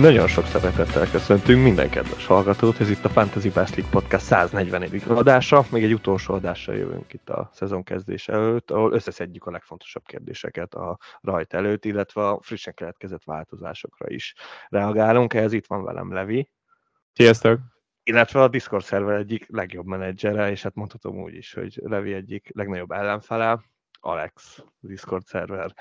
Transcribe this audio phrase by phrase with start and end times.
[0.00, 5.00] Nagyon sok szeretettel köszöntünk minden kedves hallgatót, ez itt a Fantasy Best League Podcast 140.
[5.08, 10.02] adása, még egy utolsó adással jövünk itt a szezon kezdés előtt, ahol összeszedjük a legfontosabb
[10.04, 14.34] kérdéseket a rajt előtt, illetve a frissen keletkezett változásokra is
[14.68, 15.34] reagálunk.
[15.34, 16.50] Ez itt van velem Levi.
[17.12, 17.60] Sziasztok!
[18.02, 22.50] Illetve a Discord szerver egyik legjobb menedzsere, és hát mondhatom úgy is, hogy Levi egyik
[22.54, 23.60] legnagyobb ellenfele,
[24.00, 25.74] Alex, Discord szerver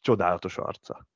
[0.00, 1.06] csodálatos arca.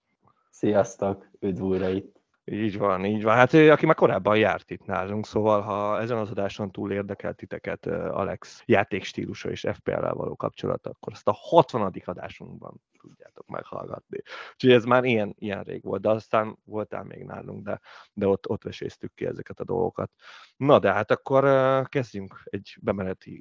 [0.60, 2.20] Sziasztok, üdv újra itt.
[2.45, 3.34] Így van, így van.
[3.34, 7.86] Hát aki már korábban járt itt nálunk, szóval ha ezen az adáson túl érdekel titeket
[7.86, 11.92] Alex játékstílusa és FPL-el való kapcsolata, akkor azt a 60.
[12.05, 14.19] adásunkban tudjátok meghallgatni.
[14.52, 17.80] Úgyhogy ez már ilyen, ilyen rég volt, de aztán voltál még nálunk, de,
[18.12, 20.11] de ott, ott veséztük ki ezeket a dolgokat.
[20.56, 21.45] Na de hát akkor
[21.89, 22.78] kezdjünk egy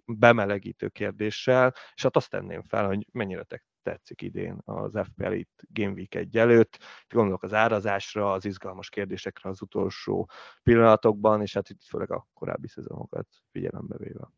[0.05, 5.61] bemelegítő kérdéssel, és hát azt tenném fel, hogy mennyire te tetszik idén az FPL itt
[5.73, 6.77] Game Week 1 előtt.
[7.09, 10.29] Gondolok az árazásra, az izgalmas kérdésekre az utolsó
[10.63, 14.29] pillanatokban, és hát itt főleg a korábbi szezonokat figyelembe véve.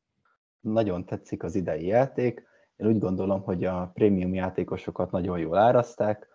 [0.60, 2.44] Nagyon tetszik az idei játék.
[2.76, 6.28] Én úgy gondolom, hogy a prémium játékosokat nagyon jól árazták,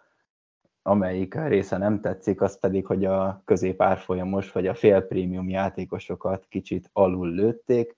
[0.82, 6.46] amelyik része nem tetszik, az pedig, hogy a közép árfolyamos vagy a fél prémium játékosokat
[6.48, 7.96] kicsit alul lőtték,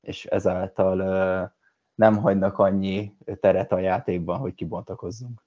[0.00, 1.60] és ezáltal
[1.94, 5.42] nem hagynak annyi teret a játékban, hogy kibontakozzunk.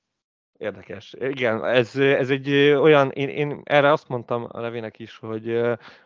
[0.57, 1.15] Érdekes.
[1.19, 5.61] Igen, ez, ez egy olyan, én, én erre azt mondtam a Levének is, hogy,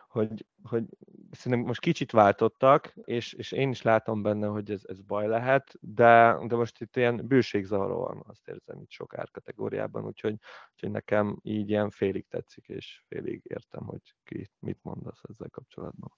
[0.08, 0.84] hogy, hogy
[1.30, 5.74] szerintem most kicsit váltottak, és, és én is látom benne, hogy ez, ez baj lehet,
[5.80, 10.36] de, de most itt ilyen bőségzavaró van, azt érzem itt sok árkategóriában, úgyhogy,
[10.72, 16.12] úgyhogy nekem így ilyen félig tetszik, és félig értem, hogy ki mit mondasz ezzel kapcsolatban.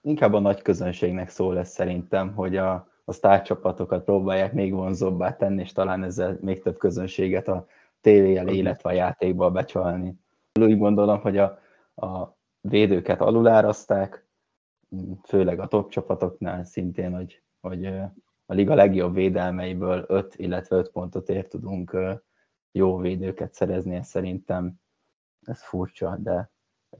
[0.00, 5.60] Inkább a nagy közönségnek szól lesz szerintem, hogy a, a sztárcsapatokat próbálják még vonzóbbá tenni,
[5.60, 7.66] és talán ezzel még több közönséget a
[8.00, 10.14] tévé elé, illetve a játékba becsalni.
[10.60, 11.58] Úgy gondolom, hogy a,
[11.94, 14.26] a védőket aluláraszták,
[15.22, 17.86] főleg a top csapatoknál szintén, hogy, hogy
[18.46, 21.96] a liga legjobb védelmeiből 5, illetve 5 pontot ér tudunk
[22.72, 24.74] jó védőket szerezni, ez szerintem
[25.46, 26.50] ez furcsa, de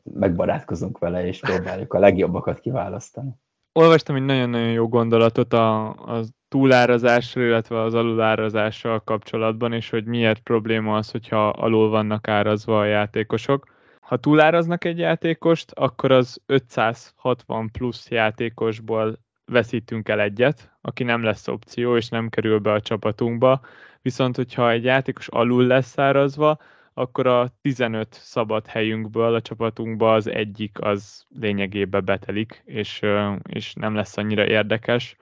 [0.02, 3.40] megbarátkozunk vele, és próbáljuk a legjobbakat kiválasztani
[3.72, 10.40] olvastam egy nagyon-nagyon jó gondolatot a, a túlárazásról, illetve az alulárazással kapcsolatban, és hogy miért
[10.40, 13.66] probléma az, hogyha alul vannak árazva a játékosok.
[14.00, 21.48] Ha túláraznak egy játékost, akkor az 560 plusz játékosból veszítünk el egyet, aki nem lesz
[21.48, 23.60] opció, és nem kerül be a csapatunkba.
[24.02, 26.58] Viszont, hogyha egy játékos alul lesz árazva,
[26.98, 33.02] akkor a 15 szabad helyünkből a csapatunkba az egyik az lényegében betelik, és,
[33.42, 35.16] és nem lesz annyira érdekes,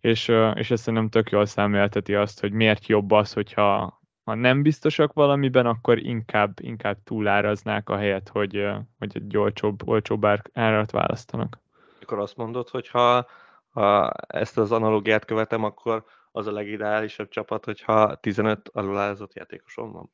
[0.00, 4.62] és, és ezt szerintem tök jól szemlélteti azt, hogy miért jobb az, hogyha ha nem
[4.62, 8.68] biztosak valamiben, akkor inkább, inkább túláraznák a helyet, hogy,
[8.98, 11.58] hogy egy olcsóbb, olcsóbb árat választanak.
[12.02, 13.26] Akkor azt mondod, hogy ha,
[13.70, 20.10] ha ezt az analógiát követem, akkor az a legideálisabb csapat, hogyha 15 alulárazott játékosom van?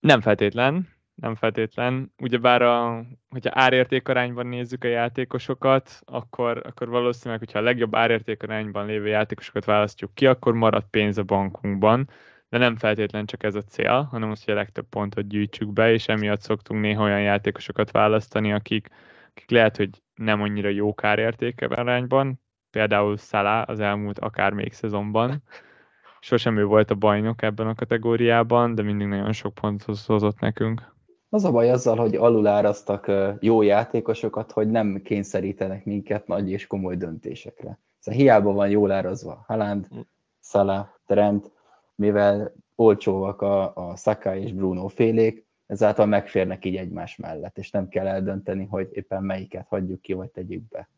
[0.00, 2.12] Nem feltétlen, nem feltétlen.
[2.18, 9.06] Ugyebár, a, hogyha árértékarányban nézzük a játékosokat, akkor, akkor valószínűleg, hogyha a legjobb árértékarányban lévő
[9.06, 12.10] játékosokat választjuk ki, akkor marad pénz a bankunkban,
[12.48, 15.92] de nem feltétlen csak ez a cél, hanem az, hogy a legtöbb pontot gyűjtsük be,
[15.92, 18.88] és emiatt szoktunk néha olyan játékosokat választani, akik,
[19.30, 25.42] akik lehet, hogy nem annyira jó árértéke arányban, például Szalá az elmúlt akár még szezonban,
[26.20, 30.96] sosem ő volt a bajnok ebben a kategóriában, de mindig nagyon sok pontot hozott nekünk.
[31.30, 36.96] Az a baj azzal, hogy alulárasztak jó játékosokat, hogy nem kényszerítenek minket nagy és komoly
[36.96, 37.78] döntésekre.
[37.98, 39.98] Szóval hiába van jól árazva Haaland, hm.
[40.40, 41.50] Salah, Trent,
[41.94, 47.88] mivel olcsóak a, a Saka és Bruno félék, ezáltal megférnek így egymás mellett, és nem
[47.88, 50.88] kell eldönteni, hogy éppen melyiket hagyjuk ki, vagy tegyük be.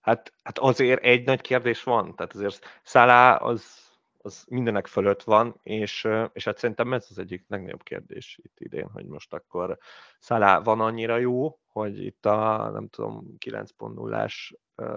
[0.00, 3.89] Hát, hát azért egy nagy kérdés van, tehát azért Salah az
[4.22, 8.88] az mindenek fölött van, és, és hát szerintem ez az egyik legnagyobb kérdés itt idén,
[8.88, 9.78] hogy most akkor
[10.18, 14.54] Szalá van annyira jó, hogy itt a nem tudom 9.0-ás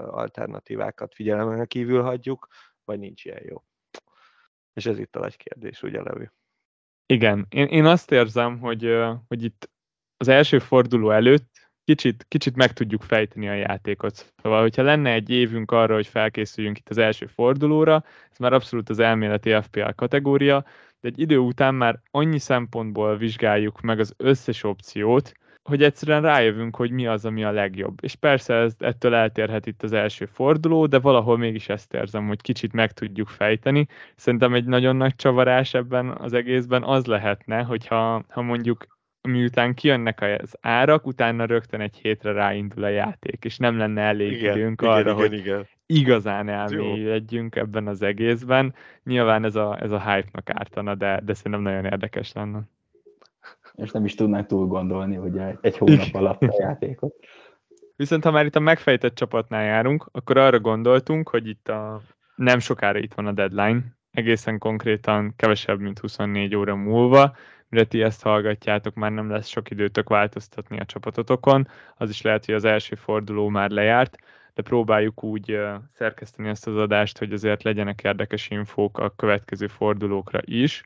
[0.08, 2.48] alternatívákat figyelemen kívül hagyjuk,
[2.86, 3.64] vagy nincs ilyen jó.
[4.74, 6.30] És ez itt a nagy kérdés, ugye Levi?
[7.06, 8.98] Igen, én, én azt érzem, hogy,
[9.28, 9.70] hogy itt
[10.18, 14.34] az első forduló előtt kicsit, kicsit meg tudjuk fejteni a játékot.
[14.42, 18.90] Szóval, hogyha lenne egy évünk arra, hogy felkészüljünk itt az első fordulóra, ez már abszolút
[18.90, 20.66] az elméleti FPL kategória,
[21.02, 25.32] de egy idő után már annyi szempontból vizsgáljuk meg az összes opciót,
[25.64, 27.98] hogy egyszerűen rájövünk, hogy mi az, ami a legjobb.
[28.02, 32.42] És persze ez, ettől eltérhet itt az első forduló, de valahol mégis ezt érzem, hogy
[32.42, 33.88] kicsit meg tudjuk fejteni.
[34.16, 38.88] Szerintem egy nagyon nagy csavarás ebben az egészben az lehetne, hogyha ha mondjuk
[39.28, 44.32] miután kijönnek az árak, utána rögtön egy hétre ráindul a játék, és nem lenne elég
[44.32, 45.68] Igen, időnk igen, arra, igen, hogy igen.
[45.86, 48.74] igazán elmélyedjünk ebben az egészben.
[49.04, 52.62] Nyilván ez a, ez a hype-nak ártana, de, de szerintem nagyon érdekes lenne.
[53.76, 57.14] És nem is tudnánk túl gondolni, hogy egy hónap alatt a játékot.
[57.96, 62.02] Viszont ha már itt a megfejtett csapatnál járunk, akkor arra gondoltunk, hogy itt a
[62.36, 63.82] nem sokára itt van a deadline,
[64.12, 67.36] egészen konkrétan kevesebb, mint 24 óra múlva,
[67.74, 72.46] mire ti ezt hallgatjátok, már nem lesz sok időtök változtatni a csapatotokon, az is lehet,
[72.46, 74.18] hogy az első forduló már lejárt,
[74.54, 75.60] de próbáljuk úgy
[75.94, 80.84] szerkeszteni ezt az adást, hogy azért legyenek érdekes infók a következő fordulókra is.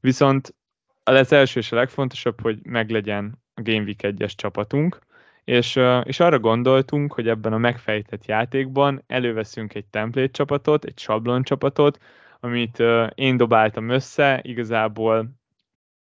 [0.00, 0.54] Viszont
[1.02, 4.98] az első és a legfontosabb, hogy meglegyen a Game Week 1-es csapatunk,
[5.44, 11.42] és, és arra gondoltunk, hogy ebben a megfejtett játékban előveszünk egy template csapatot, egy sablon
[11.42, 11.98] csapatot,
[12.40, 12.82] amit
[13.14, 15.36] én dobáltam össze, igazából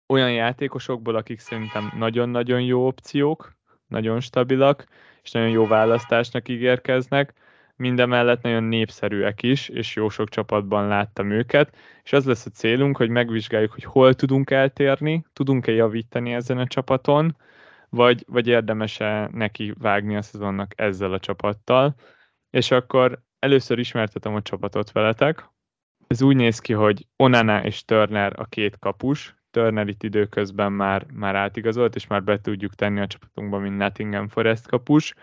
[0.06, 3.56] olyan játékosokból, akik szerintem nagyon-nagyon jó opciók,
[3.86, 4.84] nagyon stabilak,
[5.22, 7.34] és nagyon jó választásnak ígérkeznek,
[7.76, 12.96] mindemellett nagyon népszerűek is, és jó sok csapatban láttam őket, és az lesz a célunk,
[12.96, 17.36] hogy megvizsgáljuk, hogy hol tudunk eltérni, tudunk-e javítani ezen a csapaton,
[17.88, 21.94] vagy, vagy érdemes-e neki vágni a szezonnak ezzel a csapattal.
[22.50, 25.50] És akkor először ismertetem a csapatot veletek.
[26.06, 31.06] Ez úgy néz ki, hogy Onana és Turner a két kapus, Turner itt időközben már,
[31.12, 35.14] már átigazolt, és már be tudjuk tenni a csapatunkba, mint Nottingham Forest kapus.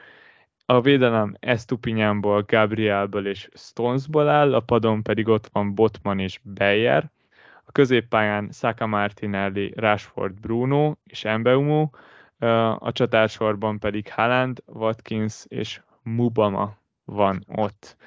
[0.65, 7.09] A védelem Estupinyanból, Gabrielből és Stonesból áll, a padon pedig ott van Botman és Beyer.
[7.63, 11.89] A középpályán Saka Martinelli, Rashford Bruno és Embeumo,
[12.77, 17.97] a csatársorban pedig Haaland, Watkins és Mubama van ott.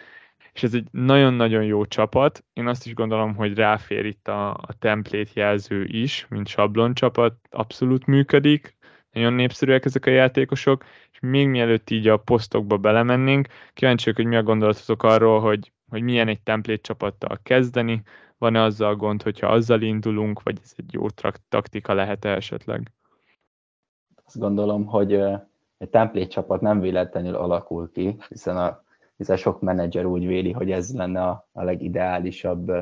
[0.57, 2.45] És ez egy nagyon-nagyon jó csapat.
[2.53, 7.35] Én azt is gondolom, hogy ráfér itt a, a template jelző is, mint sablon csapat,
[7.51, 8.77] abszolút működik.
[9.11, 14.37] Nagyon népszerűek ezek a játékosok, és még mielőtt így a posztokba belemennénk, kíváncsiak, hogy mi
[14.37, 18.03] a gondolatotok arról, hogy, hogy milyen egy template csapattal kezdeni,
[18.39, 21.07] van-e azzal gond, hogyha azzal indulunk, vagy ez egy jó
[21.49, 22.91] taktika lehet-e esetleg?
[24.27, 25.13] azt gondolom, hogy
[25.79, 28.85] egy template csapat nem véletlenül alakul ki, hiszen, a,
[29.17, 32.73] hiszen sok menedzser úgy véli, hogy ez lenne a, a legideálisabb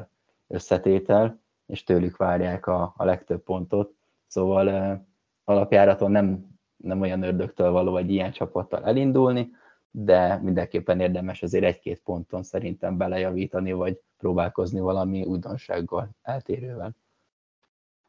[0.47, 3.95] összetétel, és tőlük várják a, a legtöbb pontot.
[4.27, 4.99] Szóval
[5.45, 6.47] alapjáraton nem,
[6.77, 9.51] nem olyan ördögtől való egy ilyen csapattal elindulni,
[9.91, 16.95] de mindenképpen érdemes azért egy-két ponton szerintem belejavítani, vagy próbálkozni valami újdonsággal, eltérővel.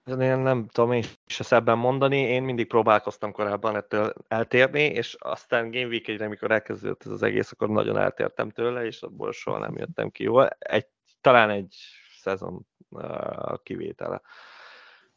[0.05, 5.71] Én nem tudom én se szebben mondani, én mindig próbálkoztam korábban ettől eltérni, és aztán
[5.71, 9.59] Game Week 1 amikor elkezdődött ez az egész, akkor nagyon eltértem tőle, és abból soha
[9.59, 10.49] nem jöttem ki jól.
[10.59, 10.87] Egy,
[11.21, 11.75] talán egy
[12.19, 14.21] szezon uh, kivétele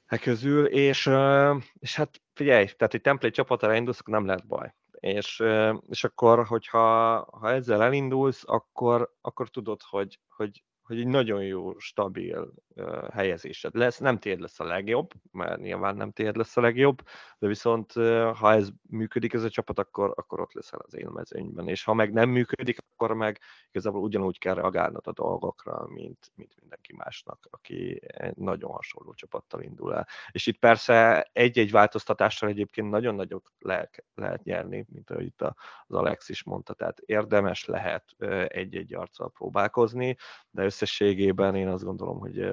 [0.06, 4.46] e közül, és, uh, és hát figyelj, tehát egy template csapatára indulsz, akkor nem lehet
[4.46, 4.74] baj.
[4.90, 11.06] És, uh, és akkor, hogyha ha ezzel elindulsz, akkor, akkor tudod, hogy, hogy hogy egy
[11.06, 13.98] nagyon jó, stabil uh, helyezésed lesz.
[13.98, 17.02] Nem tiéd lesz a legjobb, mert nyilván nem tiéd lesz a legjobb,
[17.38, 21.68] de viszont uh, ha ez működik ez a csapat, akkor, akkor ott leszel az élmezőnyben.
[21.68, 23.40] És ha meg nem működik, akkor meg
[23.70, 28.00] igazából ugyanúgy kell reagálnod a dolgokra, mint, mint mindenki másnak, aki
[28.34, 30.06] nagyon hasonló csapattal indul el.
[30.30, 35.96] És itt persze egy-egy változtatással egyébként nagyon nagyot lehet, lehet nyerni, mint ahogy itt az
[35.96, 38.04] Alex is mondta, tehát érdemes lehet
[38.48, 40.16] egy-egy arccal próbálkozni,
[40.50, 42.50] de összességében én azt gondolom, hogy,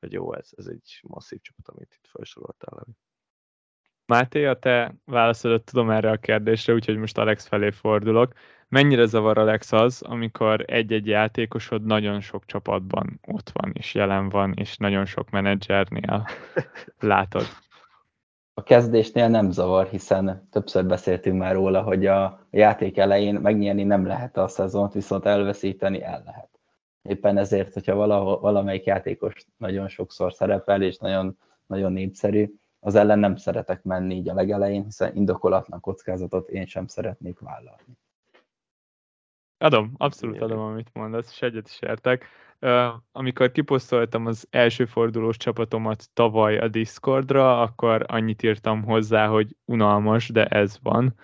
[0.00, 2.86] hogy jó, ez, ez egy masszív csapat, amit itt felsoroltál.
[4.06, 8.32] Máté, a te válaszodat tudom erre a kérdésre, úgyhogy most Alex felé fordulok.
[8.68, 14.52] Mennyire zavar Alex az, amikor egy-egy játékosod nagyon sok csapatban ott van, és jelen van,
[14.52, 16.26] és nagyon sok menedzsernél
[16.98, 17.44] látod?
[18.54, 24.06] A kezdésnél nem zavar, hiszen többször beszéltünk már róla, hogy a játék elején megnyerni nem
[24.06, 26.51] lehet a szezont, viszont elveszíteni el lehet.
[27.02, 32.54] Éppen ezért, hogyha valahol, valamelyik játékos nagyon sokszor szerepel, és nagyon, nagyon népszerű,
[32.84, 37.98] az ellen nem szeretek menni így a legelején, hiszen indokolatlan kockázatot én sem szeretnék vállalni.
[39.58, 42.26] Adom, abszolút adom, amit mondasz, és egyet is értek.
[42.60, 49.56] Uh, amikor kiposztoltam az első fordulós csapatomat tavaly a Discordra, akkor annyit írtam hozzá, hogy
[49.64, 51.14] unalmas, de ez van,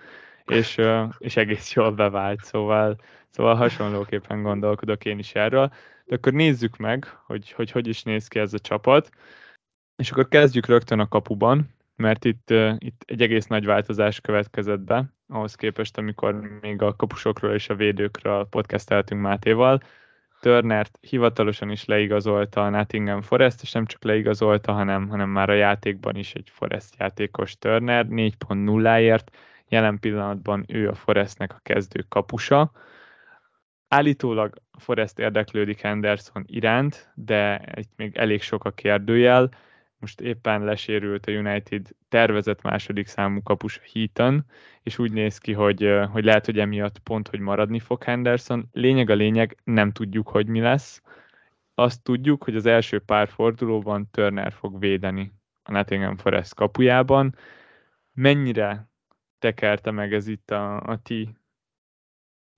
[0.45, 2.97] és, uh, és egész jól bevált, szóval
[3.29, 5.73] Szóval hasonlóképpen gondolkodok én is erről.
[6.05, 9.09] De akkor nézzük meg, hogy hogy, hogy is néz ki ez a csapat.
[9.95, 15.13] És akkor kezdjük rögtön a kapuban, mert itt, itt egy egész nagy változás következett be,
[15.27, 19.81] ahhoz képest, amikor még a kapusokról és a védőkről podcasteltünk Mátéval.
[20.39, 25.53] Turnert hivatalosan is leigazolta a Nottingham Forest, és nem csak leigazolta, hanem, hanem már a
[25.53, 32.71] játékban is egy Forest játékos Turner, 4.0-ért, jelen pillanatban ő a Forestnek a kezdő kapusa.
[33.91, 39.49] Állítólag a Forest érdeklődik Henderson iránt, de itt még elég sok a kérdőjel.
[39.97, 44.45] Most éppen lesérült a United tervezett második számú kapus Heaton,
[44.83, 48.69] és úgy néz ki, hogy, hogy lehet, hogy emiatt pont, hogy maradni fog Henderson.
[48.71, 51.01] Lényeg a lényeg, nem tudjuk, hogy mi lesz.
[51.73, 55.31] Azt tudjuk, hogy az első pár fordulóban Turner fog védeni
[55.63, 57.35] a Nottingham Forest kapujában.
[58.13, 58.89] Mennyire
[59.39, 61.38] tekerte meg ez itt a, a ti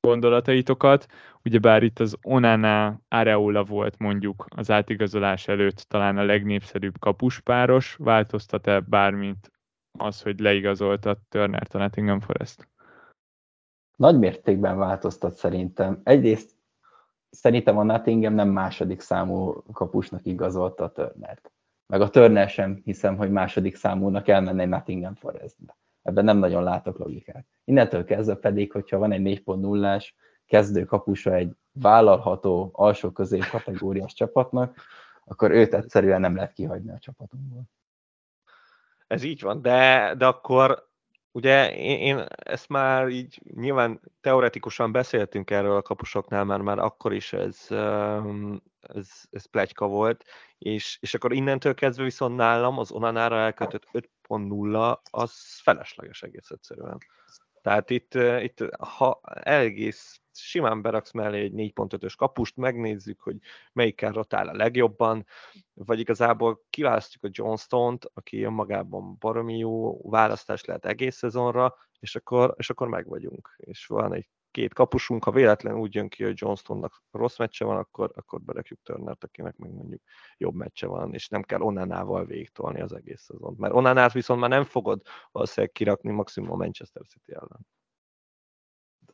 [0.01, 1.07] gondolataitokat.
[1.45, 7.95] Ugyebár itt az Onana Areola volt mondjuk az átigazolás előtt talán a legnépszerűbb kapuspáros.
[7.99, 9.51] Változtat-e bármint
[9.97, 12.67] az, hogy leigazolta Turner a Nottingham Forest?
[13.95, 16.01] Nagy mértékben változtat szerintem.
[16.03, 16.51] Egyrészt
[17.29, 21.51] szerintem a Nottingham nem második számú kapusnak igazolta a Turnert.
[21.87, 25.75] Meg a Turner sem hiszem, hogy második számúnak elmenne Nottingham Forestbe.
[26.01, 27.45] Ebben nem nagyon látok logikát.
[27.63, 30.13] Innentől kezdve pedig, hogyha van egy 4.0-ás
[30.45, 34.75] kezdő kapusa egy vállalható alsó közép kategóriás csapatnak,
[35.25, 37.63] akkor őt egyszerűen nem lehet kihagyni a csapatunkból.
[39.07, 40.90] Ez így van, de, de akkor
[41.31, 47.13] ugye én, én ezt már így nyilván teoretikusan beszéltünk erről a kapusoknál, mert már akkor
[47.13, 47.67] is ez,
[48.79, 50.23] ez, ez plegyka volt,
[50.57, 56.97] és, és akkor innentől kezdve viszont nálam az Onanára elkötött 5.0 az felesleges egész egyszerűen.
[57.61, 63.37] Tehát itt, itt ha egész simán beraksz mellé egy 4.5-ös kapust, megnézzük, hogy
[63.73, 65.25] melyikkel rotál a legjobban,
[65.73, 72.53] vagy igazából kiválasztjuk a Johnston-t, aki önmagában baromi jó választás lehet egész szezonra, és akkor,
[72.57, 73.55] és akkor meg vagyunk.
[73.57, 77.77] És van egy két kapusunk, ha véletlen úgy jön ki, hogy Johnstonnak rossz meccse van,
[77.77, 80.01] akkor, akkor berekjük Turnert, akinek meg mondjuk
[80.37, 83.57] jobb meccse van, és nem kell Onanával végtolni az egész szezont.
[83.57, 87.67] Mert Onanát viszont már nem fogod valószínűleg kirakni maximum a Manchester City ellen.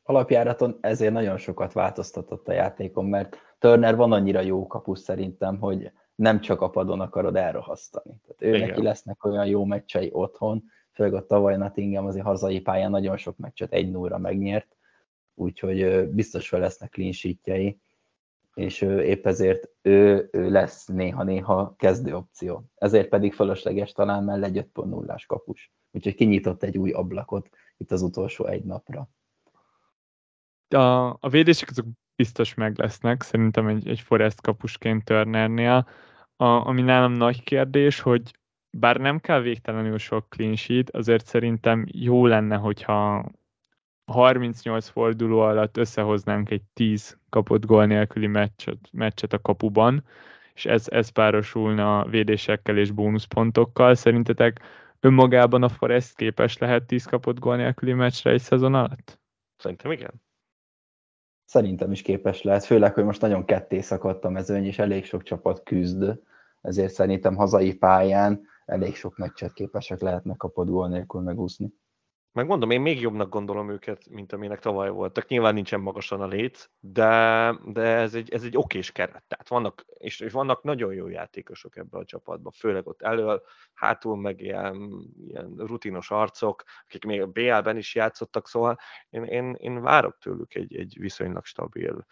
[0.10, 5.92] Alapjáraton ezért nagyon sokat változtatott a játékon, mert Turner van annyira jó kapus szerintem, hogy
[6.16, 8.22] nem csak a padon akarod elrohasztani.
[8.22, 12.92] Tehát ő neki lesznek olyan jó meccsei otthon, főleg a tavaly Nottingham azért hazai pályán
[12.92, 14.76] nagyon sok meccset egy 0 megnyert,
[15.34, 17.80] úgyhogy biztos fel lesznek clean sheetjei,
[18.54, 22.64] és épp ezért ő, ő lesz néha-néha kezdő opció.
[22.76, 25.72] Ezért pedig fölösleges talán mellett egy 5.0-ás kapus.
[25.92, 29.10] Úgyhogy kinyitott egy új ablakot itt az utolsó egy napra.
[30.70, 35.88] A, a védések azok biztos meg lesznek, szerintem egy, egy Forest kapusként Turnernél.
[36.36, 38.32] A, ami nálam nagy kérdés, hogy
[38.78, 43.26] bár nem kell végtelenül sok clean sheet, azért szerintem jó lenne, hogyha
[44.12, 50.04] 38 forduló alatt összehoznánk egy 10 kapott gól nélküli meccset, meccset a kapuban,
[50.54, 53.96] és ez, ez párosulna védésekkel és bónuszpontokkal.
[53.96, 54.62] Szerintetek
[55.00, 59.20] önmagában a Forest képes lehet 10 kapott gól nélküli meccsre egy szezon alatt?
[59.58, 60.22] Szerintem igen.
[61.48, 65.24] Szerintem is képes lehet, főleg, hogy most nagyon ketté szakadt a mezőny, és elég sok
[65.24, 66.20] csapat küzd,
[66.62, 71.74] ezért szerintem hazai pályán elég sok meccset képesek lehetnek kapott gól nélkül megúszni.
[72.38, 75.27] Megmondom, én még jobbnak gondolom őket, mint amilyenek tavaly voltak.
[75.27, 79.24] Nyilván nincsen magasan a lét, de, de ez egy, ez egy okés keret.
[79.27, 84.17] Tehát vannak, és, és vannak nagyon jó játékosok ebbe a csapatba, főleg ott elől, hátul
[84.17, 88.77] meg ilyen, ilyen rutinos arcok, akik még a BL-ben is játszottak, szóval
[89.10, 92.06] én, én, én várok tőlük egy, egy viszonylag stabil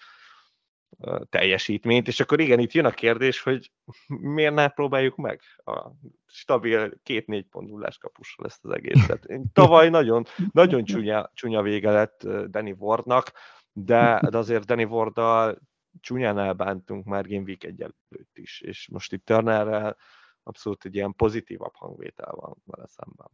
[1.30, 3.72] teljesítményt, és akkor igen, itt jön a kérdés, hogy
[4.08, 5.92] miért ne próbáljuk meg a
[6.26, 9.28] stabil két 4 pont nullás kapusra lesz az egészet.
[9.54, 13.32] Tavaly nagyon, nagyon csúnya, csúnya vége lett Danny Wardnak,
[13.72, 15.60] de, de azért Danny Warddal
[16.00, 19.98] csúnyán elbántunk már Game Week egy előtt is, és most itt Turnerrel
[20.44, 23.30] abszolút egy ilyen pozitívabb hangvétel van vele szemben.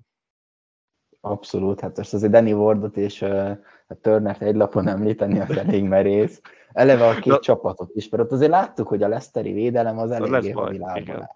[1.22, 5.84] Abszolút, hát most azért Danny Wardot és uh, a Turnert egy lapon említeni, az elég
[5.84, 6.42] merész.
[6.74, 7.40] Eleve a két De...
[7.40, 11.02] csapatot is, mert ott azért láttuk, hogy a Leszteri védelem az eléggé a világban áll.
[11.02, 11.30] Igen.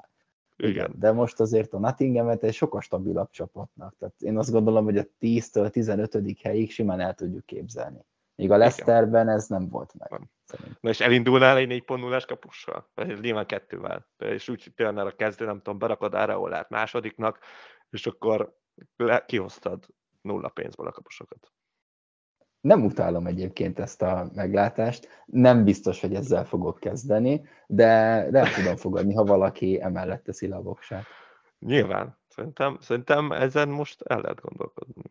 [0.58, 0.94] Igen.
[1.00, 3.96] De most azért a Nottinhamet egy sokkal stabilabb csapatnak.
[4.00, 6.18] Tehát én azt gondolom, hogy a 10-től 15.
[6.42, 8.06] helyig simán el tudjuk képzelni.
[8.36, 10.22] Míg a Leicesterben ez nem volt meg.
[10.80, 12.90] Na és elindulnál egy 4.0-ás kapussal?
[13.22, 14.08] Nyilván kettővel.
[14.18, 17.40] És úgy Turner a kezdő, nem tudom, berakod Areolát másodiknak,
[17.90, 18.56] és akkor
[18.96, 19.86] le, kihoztad
[20.22, 21.52] nulla pénzből a kapusokat.
[22.62, 28.54] Nem utálom egyébként ezt a meglátást, nem biztos, hogy ezzel fogok kezdeni, de, de el
[28.54, 31.06] tudom fogadni, ha valaki emellett teszi le a voksát.
[31.60, 32.18] Nyilván.
[32.28, 35.02] Szerintem, szerintem ezen most el lehet gondolkodni.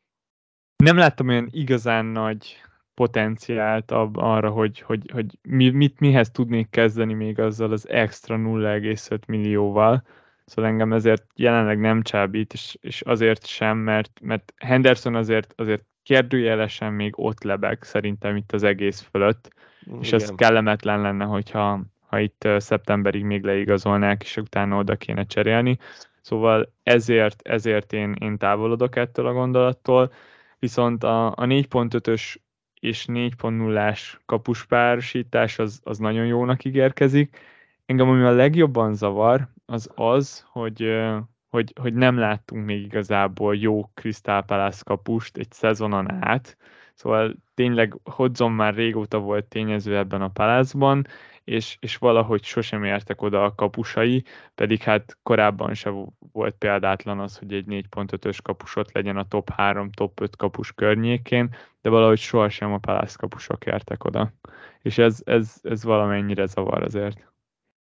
[0.76, 2.56] Nem láttam olyan igazán nagy
[2.94, 8.36] potenciált ab, arra, hogy, hogy, hogy mi, mit, mihez tudnék kezdeni még azzal az extra
[8.36, 10.02] 0,5 millióval.
[10.44, 15.84] Szóval engem ezért jelenleg nem csábít, és, és azért sem, mert, mert Henderson azért, azért
[16.02, 19.50] kérdőjelesen még ott lebeg szerintem itt az egész fölött,
[19.86, 19.98] Igen.
[20.00, 25.78] és ez kellemetlen lenne, hogyha ha itt szeptemberig még leigazolnák, és utána oda kéne cserélni.
[26.20, 30.12] Szóval ezért, ezért én, én távolodok ettől a gondolattól,
[30.58, 32.36] viszont a, a 4.5-ös
[32.80, 37.38] és 4.0-ás kapuspárosítás az, az nagyon jónak ígérkezik.
[37.86, 41.02] Engem ami a legjobban zavar, az az, hogy,
[41.48, 46.56] hogy, hogy nem láttunk még igazából jó Crystal Palace kapust egy szezonon át,
[46.94, 51.06] szóval tényleg Hodzon már régóta volt tényező ebben a palázban,
[51.44, 55.90] és, és valahogy sosem értek oda a kapusai, pedig hát korábban se
[56.32, 61.54] volt példátlan az, hogy egy 4.5-ös kapusot legyen a top 3, top 5 kapus környékén,
[61.82, 64.32] de valahogy sohasem a Palace kapusok értek oda.
[64.80, 67.33] És ez, ez, ez valamennyire zavar azért.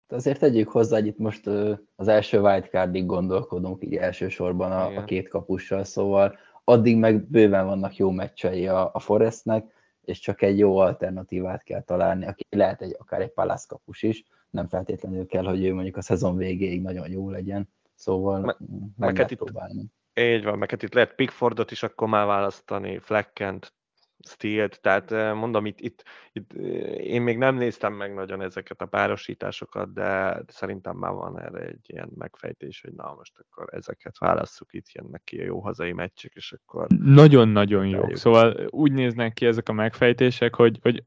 [0.07, 1.47] Azért tegyük hozzá, hogy itt most
[1.95, 7.95] az első wildcardig gondolkodunk, így elsősorban a, a két kapussal, szóval addig meg bőven vannak
[7.95, 12.95] jó meccsei a, a Forestnek, és csak egy jó alternatívát kell találni, aki lehet egy,
[12.99, 17.29] akár egy palászkapus is, nem feltétlenül kell, hogy ő mondjuk a szezon végéig nagyon jó
[17.29, 18.55] legyen, szóval Me,
[18.97, 19.85] meg lehet próbálni.
[20.13, 23.73] Így van, meg hát itt lehet Pickfordot is akkor már választani, Fleckent,
[24.19, 26.53] Steel-t, tehát mondom, itt, itt, itt
[26.97, 31.85] én még nem néztem meg nagyon ezeket a párosításokat, de szerintem már van erre egy
[31.85, 36.31] ilyen megfejtés, hogy na most akkor ezeket válasszuk, itt jönnek ki a jó hazai meccsek,
[36.35, 36.87] és akkor...
[36.99, 38.15] Nagyon-nagyon jó.
[38.15, 41.03] Szóval úgy néznek ki ezek a megfejtések, hogy, hogy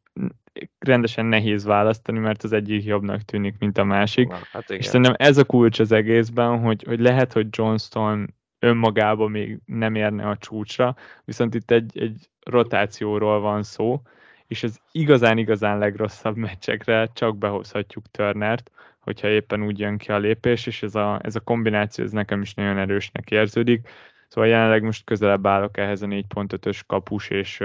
[0.79, 4.29] rendesen nehéz választani, mert az egyik jobbnak tűnik, mint a másik.
[4.29, 4.79] Na, hát igen.
[4.79, 9.95] És szerintem ez a kulcs az egészben, hogy, hogy lehet, hogy Johnston önmagában még nem
[9.95, 14.03] érne a csúcsra, viszont itt egy, egy rotációról van szó,
[14.47, 20.67] és az igazán-igazán legrosszabb meccsekre csak behozhatjuk Turnert, hogyha éppen úgy jön ki a lépés,
[20.67, 23.89] és ez a, ez a kombináció ez nekem is nagyon erősnek érződik.
[24.29, 27.63] Szóval jelenleg most közelebb állok ehhez a 4.5-ös kapus és,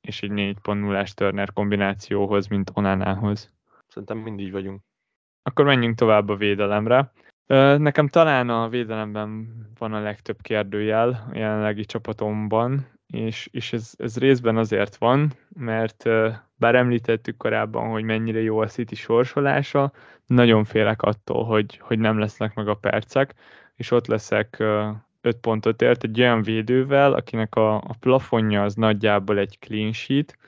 [0.00, 3.50] és egy 4.0-ás Turner kombinációhoz, mint Onanához.
[3.88, 4.80] Szerintem mindig vagyunk.
[5.42, 7.12] Akkor menjünk tovább a védelemre.
[7.78, 14.18] Nekem talán a védelemben van a legtöbb kérdőjel a jelenlegi csapatomban, és, és ez, ez
[14.18, 16.02] részben azért van, mert
[16.56, 19.92] bár említettük korábban, hogy mennyire jó a City sorsolása,
[20.26, 23.34] nagyon félek attól, hogy, hogy nem lesznek meg a percek,
[23.74, 24.56] és ott leszek
[25.20, 30.38] 5 pontot ért egy olyan védővel, akinek a, a plafonja az nagyjából egy clean sheet,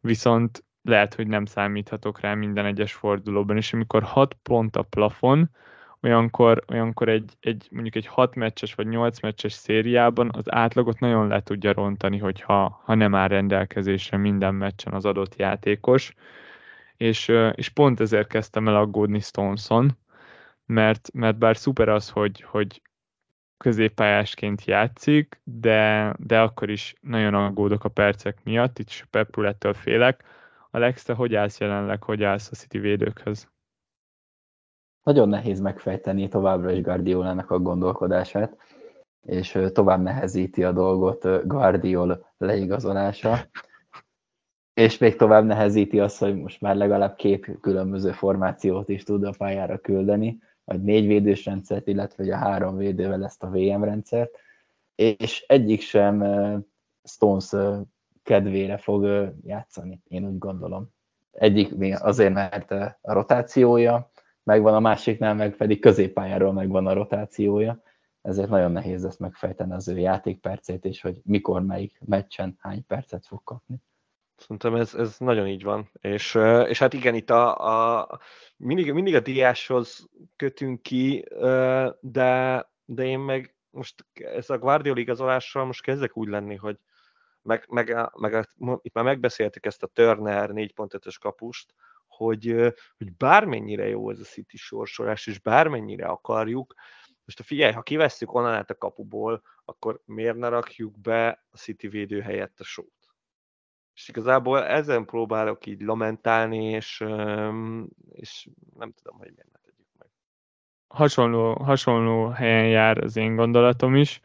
[0.00, 5.50] viszont lehet, hogy nem számíthatok rá minden egyes fordulóban, és amikor 6 pont a plafon,
[6.02, 11.26] olyankor, olyankor egy, egy, mondjuk egy 6 meccses vagy 8 meccses szériában az átlagot nagyon
[11.26, 16.14] le tudja rontani, hogyha ha nem áll rendelkezésre minden meccsen az adott játékos.
[16.96, 19.98] És, és pont ezért kezdtem el aggódni Stoneson,
[20.66, 22.82] mert, mert bár szuper az, hogy, hogy
[23.56, 30.24] középpályásként játszik, de, de akkor is nagyon aggódok a percek miatt, itt is Pep félek.
[30.70, 33.51] Alex, te hogy állsz jelenleg, hogy állsz a City védőkhöz?
[35.02, 38.56] Nagyon nehéz megfejteni továbbra is Guardiolának a gondolkodását,
[39.22, 43.38] és tovább nehezíti a dolgot Guardiol leigazolása,
[44.74, 49.34] és még tovább nehezíti azt, hogy most már legalább két különböző formációt is tud a
[49.38, 54.30] pályára küldeni, vagy négy védős rendszert, illetve a három védővel ezt a VM rendszert,
[54.94, 56.24] és egyik sem
[57.04, 57.50] Stones
[58.22, 60.88] kedvére fog játszani, én úgy gondolom.
[61.32, 64.10] Egyik azért, mert a rotációja,
[64.42, 67.82] megvan a másiknál, meg pedig középpályáról megvan a rotációja,
[68.22, 73.26] ezért nagyon nehéz ezt megfejteni az ő játékpercét, és hogy mikor, melyik meccsen hány percet
[73.26, 73.76] fog kapni.
[74.36, 75.90] Szerintem ez, ez nagyon így van.
[76.00, 77.56] És, és hát igen, itt a,
[78.00, 78.20] a
[78.56, 81.24] mindig, mindig a diáshoz kötünk ki,
[82.00, 86.78] de, de én meg most ez a Guardiola igazolással most kezdek úgy lenni, hogy
[87.42, 88.48] meg, meg, meg,
[88.82, 91.74] itt már megbeszéltük ezt a Turner 4.5-ös kapust,
[92.16, 96.74] hogy, hogy bármennyire jó ez a City sorsolás, és bármennyire akarjuk,
[97.24, 101.88] most a figyelj, ha kivesszük onnan a kapuból, akkor miért ne rakjuk be a City
[101.88, 102.92] védő helyett a sót?
[103.94, 107.04] És igazából ezen próbálok így lamentálni, és,
[108.10, 110.08] és nem tudom, hogy miért ne tegyük meg.
[110.86, 114.20] Hasonló, hasonló helyen jár az én gondolatom is.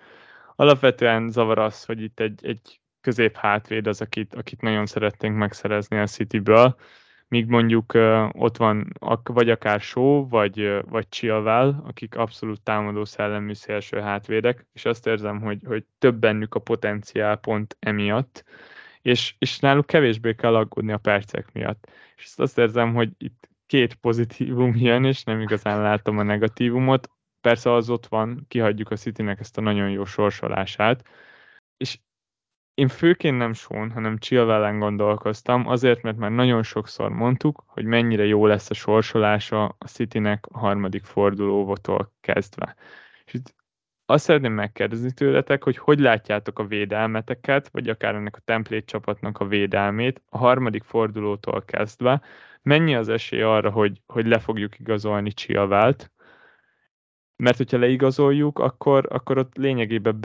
[0.55, 5.97] Alapvetően zavar az, hogy itt egy, egy közép hátvéd az, akit, akit nagyon szeretnénk megszerezni
[5.97, 6.75] a Cityből,
[7.27, 13.53] míg mondjuk uh, ott van vagy akár Show, vagy, vagy Chilwell, akik abszolút támadó szellemű
[13.53, 18.43] szélső hátvédek, és azt érzem, hogy, hogy több bennük a potenciál pont emiatt,
[19.01, 21.89] és, és náluk kevésbé kell aggódni a percek miatt.
[22.17, 27.09] És azt érzem, hogy itt két pozitívum jön, és nem igazán látom a negatívumot.
[27.41, 31.07] Persze az ott van, kihagyjuk a Citynek ezt a nagyon jó sorsolását,
[31.77, 31.99] és
[32.77, 38.25] én főként nem Sean, hanem Chilwellen gondolkoztam, azért, mert már nagyon sokszor mondtuk, hogy mennyire
[38.25, 42.75] jó lesz a sorsolása a Citynek a harmadik fordulóvotól kezdve.
[43.25, 43.55] És itt
[44.05, 49.39] azt szeretném megkérdezni tőletek, hogy hogy látjátok a védelmeteket, vagy akár ennek a template csapatnak
[49.39, 52.21] a védelmét a harmadik fordulótól kezdve.
[52.61, 56.11] Mennyi az esély arra, hogy, hogy le fogjuk igazolni Chilwellt,
[57.35, 60.19] mert hogyha leigazoljuk, akkor, akkor ott lényegében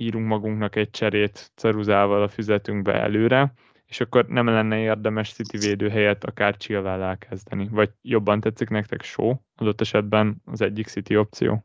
[0.00, 3.52] beírunk magunknak egy cserét ceruzával a füzetünkbe előre,
[3.86, 7.68] és akkor nem lenne érdemes City védő helyett akár Chilwell elkezdeni.
[7.70, 11.64] Vagy jobban tetszik nektek show, adott esetben az egyik City opció?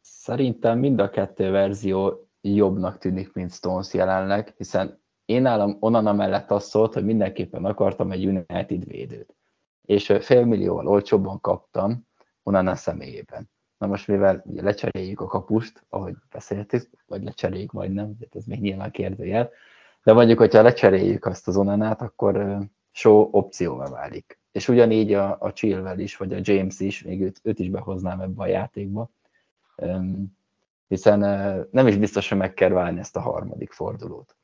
[0.00, 6.50] Szerintem mind a kettő verzió jobbnak tűnik, mint Stones jelenleg, hiszen én állam onnan mellett
[6.50, 9.36] azt szólt, hogy mindenképpen akartam egy United védőt.
[9.82, 12.06] És félmillióval olcsóbban kaptam
[12.42, 13.50] a személyében.
[13.78, 18.60] Na most mivel ugye lecseréljük a kapust, ahogy beszéltük, vagy lecseréljük majd nem, ez még
[18.60, 19.50] nyilván kérdőjel,
[20.02, 22.58] de mondjuk, hogyha lecseréljük azt az onanát, akkor
[22.90, 24.38] show opcióvá válik.
[24.52, 28.20] És ugyanígy a, a Chilwell is, vagy a James is, még őt, őt is behoznám
[28.20, 29.10] ebbe a játékba,
[30.88, 31.18] hiszen
[31.70, 34.36] nem is biztos, hogy meg kell válni ezt a harmadik fordulót.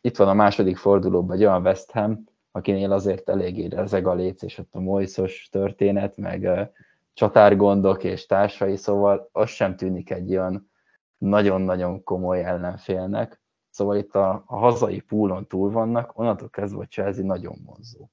[0.00, 4.42] Itt van a második fordulóban egy olyan West Ham, akinél azért eléggé rezeg a léc,
[4.42, 6.68] és ott a Moisos történet, meg
[7.14, 10.70] csatárgondok és társai, szóval az sem tűnik egy olyan
[11.18, 13.42] nagyon-nagyon komoly ellenfélnek.
[13.70, 18.08] Szóval itt a, a hazai púlon túl vannak, onnantól kezdve a Chelsea nagyon vonzó.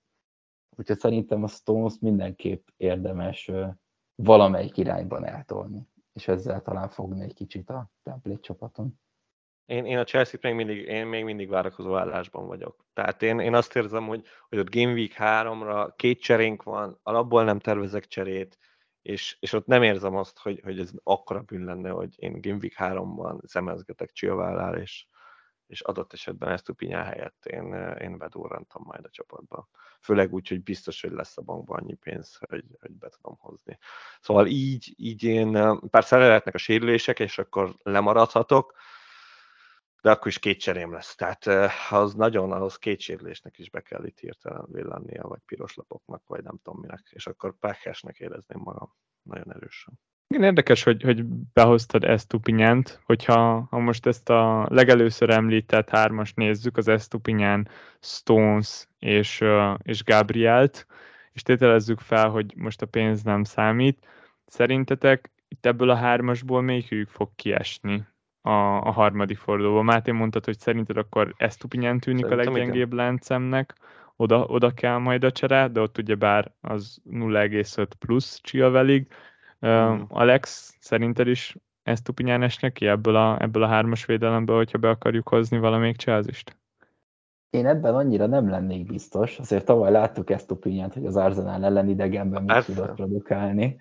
[0.78, 3.52] Úgyhogy szerintem a Stones mindenképp érdemes
[4.16, 9.00] valamelyik irányban eltolni és ezzel talán fogni egy kicsit a template csapaton.
[9.66, 12.86] Én, én a Chelsea-t még mindig, én még mindig várakozó állásban vagyok.
[12.94, 17.44] Tehát én, én azt érzem, hogy, hogy ott Game Week 3-ra két cserénk van, alapból
[17.44, 18.58] nem tervezek cserét,
[19.02, 22.76] és, és ott nem érzem azt, hogy, hogy ez akkora bűn lenne, hogy én Week
[22.78, 25.06] 3-ban szemezgetek Csillvállal, és,
[25.68, 29.70] és adott esetben ezt a pinyá helyett én, én bedurrantam majd a csapatba.
[30.00, 33.78] Főleg úgy, hogy biztos, hogy lesz a bankban annyi pénz, hogy, hogy be tudom hozni.
[34.22, 38.74] Szóval így, így én, persze lehetnek a sérülések, és akkor lemaradhatok,
[40.02, 41.16] de akkor is két cserém lesz.
[41.16, 41.46] Tehát
[41.90, 46.44] az nagyon, ahhoz két sérülésnek is be kell itt hirtelen villannia, vagy piros lapoknak, vagy
[46.44, 50.00] nem tudom minek, és akkor pekesnek érezném magam nagyon erősen.
[50.28, 56.78] Igen, érdekes, hogy, hogy behoztad Estupinyánt, hogyha ha most ezt a legelőször említett hármas nézzük,
[56.78, 57.68] az Estupinyán,
[58.00, 59.44] Stones és,
[59.78, 60.88] és Gabrielt,
[61.34, 64.08] és tételezzük fel, hogy most a pénz nem számít.
[64.46, 68.08] Szerintetek itt ebből a hármasból melyikük fog kiesni
[68.42, 68.52] a,
[68.88, 69.86] a harmadik fordulóban?
[69.86, 73.76] Máté mondtad, hogy szerinted akkor Estupinyán tűnik Szerintem a leggyengébb láncemnek,
[74.16, 79.08] oda, oda kell majd a csere, de ott ugye bár az 0,5 plusz Chilwellig,
[79.62, 84.78] Uh, Alex, szerinted is ezt Tupinyán esnek ki ebből a, ebből a hármas védelemből, hogyha
[84.78, 86.58] be akarjuk hozni valamelyik csázist?
[87.50, 91.90] Én ebben annyira nem lennék biztos, azért tavaly láttuk ezt Tupinyát, hogy az Arsenal ellen
[91.90, 93.78] idegenben mit tudott produkálni,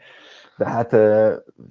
[0.57, 0.97] de hát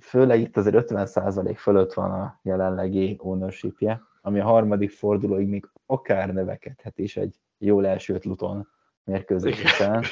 [0.02, 3.78] főleg itt azért 50% fölött van a jelenlegi ownership
[4.22, 8.68] ami a harmadik fordulóig még akár növekedhet is egy jól elsőt Luton
[9.04, 10.04] mérkőzésen.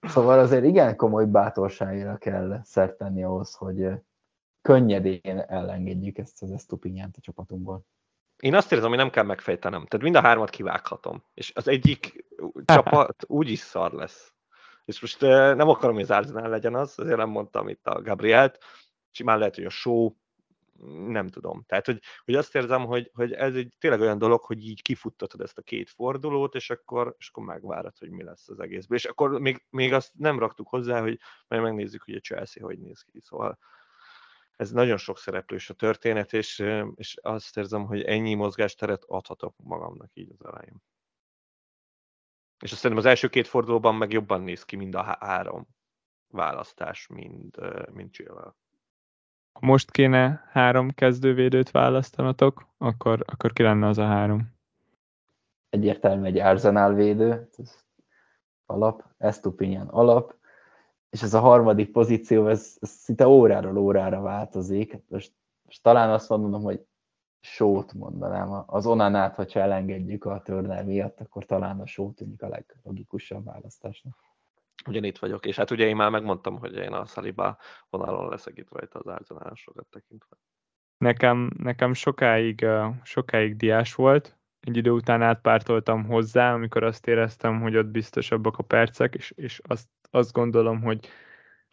[0.00, 3.88] Szóval azért igen komoly bátorságra kell szert tenni ahhoz, hogy
[4.62, 7.84] könnyedén elengedjük ezt az Estupinyánt a csapatunkból.
[8.36, 9.86] Én azt érzem, hogy nem kell megfejtenem.
[9.86, 11.22] Tehát mind a hármat kivághatom.
[11.34, 12.24] És az egyik
[12.64, 14.34] csapat úgyis szar lesz.
[14.86, 18.58] És most nem akarom, hogy az Arsenal legyen az, azért nem mondtam itt a Gabrielt.
[19.10, 20.10] Simán lehet, hogy a show
[21.08, 21.64] nem tudom.
[21.66, 25.40] Tehát, hogy, hogy azt érzem, hogy, hogy ez egy tényleg olyan dolog, hogy így kifuttatod
[25.40, 28.98] ezt a két fordulót, és akkor, és akkor megvárod, hogy mi lesz az egészben.
[28.98, 32.78] És akkor még, még azt nem raktuk hozzá, hogy majd megnézzük, hogy a Chelsea hogy
[32.78, 33.20] néz ki.
[33.20, 33.58] Szóval
[34.56, 40.10] ez nagyon sok szereplős a történet, és, és azt érzem, hogy ennyi mozgásteret adhatok magamnak
[40.14, 40.82] így az elején.
[42.60, 45.66] És azt szerintem az első két fordulóban meg jobban néz ki, mind a három
[46.28, 47.56] választás, mint,
[47.92, 48.54] mint Chilwell
[49.60, 54.54] ha most kéne három kezdővédőt választanatok, akkor, akkor ki lenne az a három?
[55.68, 57.84] Egyértelmű egy Arsenal védő, ez
[58.66, 60.34] alap, Estupinian alap,
[61.10, 65.02] és ez a harmadik pozíció, ez, ez szinte óráról órára változik.
[65.08, 65.32] Most,
[65.64, 66.86] most talán azt mondom, hogy
[67.40, 68.64] sót mondanám.
[68.66, 74.26] Az onanát, hogyha elengedjük a Turner miatt, akkor talán a sót tűnik a leglogikusabb választásnak
[74.88, 77.58] ugyanitt vagyok, és hát ugye én már megmondtam, hogy én a Saliba
[77.90, 80.36] vonalon leszek itt rajta az árzanásokat tekintve.
[80.98, 82.66] Nekem, nekem sokáig,
[83.02, 88.62] sokáig diás volt, egy idő után átpártoltam hozzá, amikor azt éreztem, hogy ott biztosabbak a
[88.62, 91.08] percek, és, és azt, azt gondolom, hogy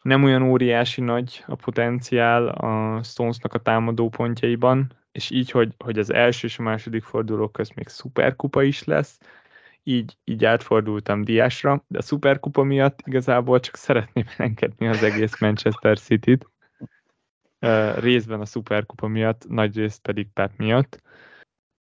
[0.01, 5.99] nem olyan óriási nagy a potenciál a Stonesnak a támadó pontjaiban, és így, hogy, hogy
[5.99, 9.19] az első és a második forduló közt még szuperkupa is lesz,
[9.83, 15.99] így, így átfordultam diásra, de a szuperkupa miatt igazából csak szeretném engedni az egész Manchester
[15.99, 16.47] City-t.
[17.95, 21.01] Részben a szuperkupa miatt, nagy részt pedig Pep miatt.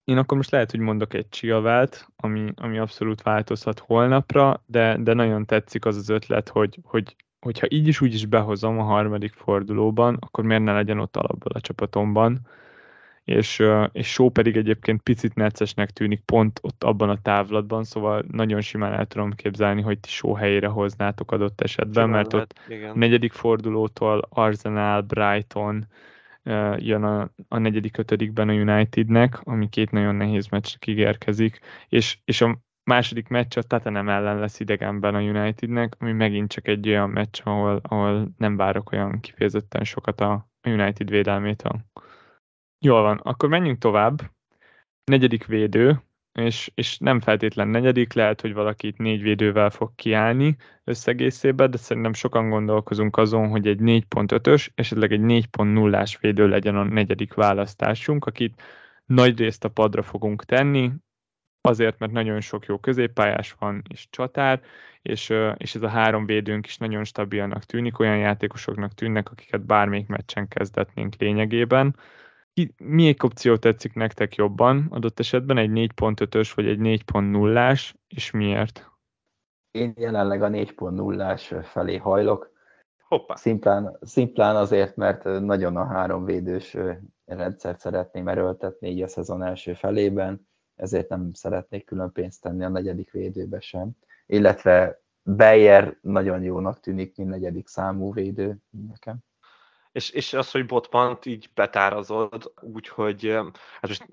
[0.03, 5.13] Én akkor most lehet, hogy mondok egy csilvált, ami, ami abszolút változhat holnapra, de, de
[5.13, 9.33] nagyon tetszik az az ötlet, hogy, hogy hogyha így is úgy is behozom a harmadik
[9.33, 12.47] fordulóban, akkor miért ne legyen ott alapból a csapatomban,
[13.23, 18.61] és, és Show pedig egyébként picit neccesnek tűnik pont ott abban a távlatban, szóval nagyon
[18.61, 22.71] simán el tudom képzelni, hogy ti Show helyére hoznátok adott esetben, simán mert lehet, ott
[22.71, 22.97] igen.
[22.97, 25.87] negyedik fordulótól Arsenal, Brighton
[26.77, 32.41] jön a, a negyedik, ötödikben a Unitednek, ami két nagyon nehéz meccsnek ígérkezik, és, és
[32.41, 37.09] a második meccs a Tottenham ellen lesz idegenben a Unitednek, ami megint csak egy olyan
[37.09, 41.85] meccs, ahol, ahol nem várok olyan kifejezetten sokat a United védelmétől.
[42.83, 44.31] Jól van, akkor menjünk tovább.
[45.03, 46.01] Negyedik védő,
[46.33, 51.77] és, és nem feltétlen negyedik, lehet, hogy valaki itt négy védővel fog kiállni összegészében, de
[51.77, 58.25] szerintem sokan gondolkozunk azon, hogy egy 4.5-ös, esetleg egy 4.0-ás védő legyen a negyedik választásunk,
[58.25, 58.61] akit
[59.05, 60.91] nagy részt a padra fogunk tenni,
[61.61, 64.61] azért, mert nagyon sok jó középpályás van, és csatár,
[65.01, 70.07] és, és ez a három védőnk is nagyon stabilnak tűnik, olyan játékosoknak tűnnek, akiket bármelyik
[70.07, 71.95] meccsen kezdetnénk lényegében.
[72.77, 78.91] Milyen opció tetszik nektek jobban adott esetben, egy 4.5-ös vagy egy 4.0-ás, és miért?
[79.71, 82.51] Én jelenleg a 4.0-ás felé hajlok.
[83.07, 83.35] Hoppá.
[83.35, 86.77] Szimplán, szimplán azért, mert nagyon a három védős
[87.25, 90.49] rendszert szeretném erőltetni így a szezon első felében
[90.81, 93.91] ezért nem szeretnék külön pénzt tenni a negyedik védőbe sem.
[94.25, 99.17] Illetve Beyer nagyon jónak tűnik, mint negyedik számú védő nekem.
[99.91, 103.31] És, és az, hogy Botmant így betárazod, úgyhogy
[103.81, 104.07] hát most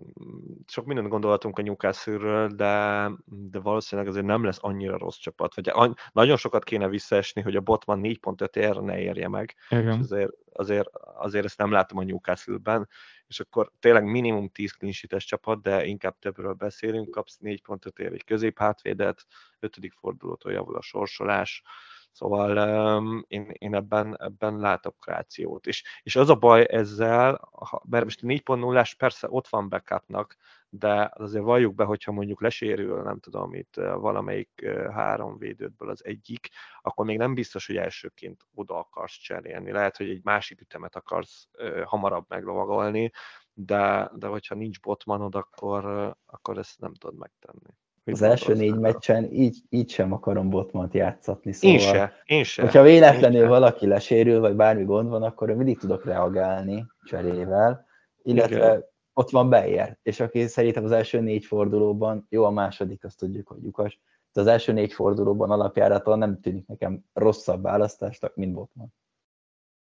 [0.67, 5.73] sok mindent gondolhatunk a Newcastle-ről, de, de valószínűleg azért nem lesz annyira rossz csapat, vagy
[6.13, 9.93] nagyon sokat kéne visszaesni, hogy a Botman 4.5 érre ne érje meg, Igen.
[9.93, 10.89] és azért, azért,
[11.19, 12.89] azért ezt nem látom a Newcastle-ben,
[13.27, 18.25] és akkor tényleg minimum 10 clean csapat, de inkább többről beszélünk, kapsz 4.5 ér egy
[18.25, 19.27] középhátvédet,
[19.59, 19.79] 5.
[20.01, 21.63] fordulótól javul a sorsolás,
[22.19, 22.57] Szóval
[22.99, 25.67] um, én, én ebben, ebben látok rációt.
[25.67, 27.51] És, és az a baj ezzel,
[27.89, 30.37] mert most a 4.0-ás persze ott van backupnak,
[30.69, 36.49] de azért valljuk be, hogyha mondjuk lesérül, nem tudom, itt valamelyik három védődből az egyik,
[36.81, 39.71] akkor még nem biztos, hogy elsőként oda akarsz cserélni.
[39.71, 41.49] Lehet, hogy egy másik ütemet akarsz
[41.85, 43.11] hamarabb meglovagolni,
[43.53, 47.75] de, de hogyha nincs botmanod, akkor, akkor ezt nem tudod megtenni.
[48.13, 51.53] Az első négy meccsen így, így sem akarom Botmant játszatni.
[51.53, 52.63] Szóval, én se, én se.
[52.63, 57.87] Hogyha véletlenül én valaki lesérül, vagy bármi gond van, akkor mindig tudok reagálni cserével,
[58.23, 58.85] illetve Igen.
[59.13, 63.49] ott van Beyer, és aki szerintem az első négy fordulóban, jó a második, azt tudjuk,
[63.49, 64.01] hogy lyukas,
[64.33, 68.95] de az első négy fordulóban alapjáraton nem tűnik nekem rosszabb választásnak, mint Botman.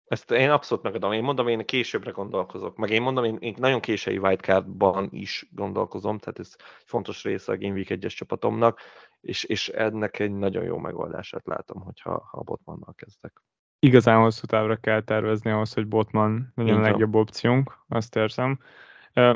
[0.07, 1.13] Ezt én abszolút megadom.
[1.13, 2.77] Én mondom, én későbbre gondolkozok.
[2.77, 7.57] Meg én mondom, én, én nagyon késői wildcardban is gondolkozom, tehát ez fontos része a
[7.57, 8.81] Game Week 1-es csapatomnak,
[9.21, 13.43] és, és ennek egy nagyon jó megoldását látom, hogyha ha a Botmannal kezdek.
[13.79, 18.59] Igazán hosszú távra kell tervezni ahhoz, hogy Botman legyen a legjobb opciónk, azt érzem.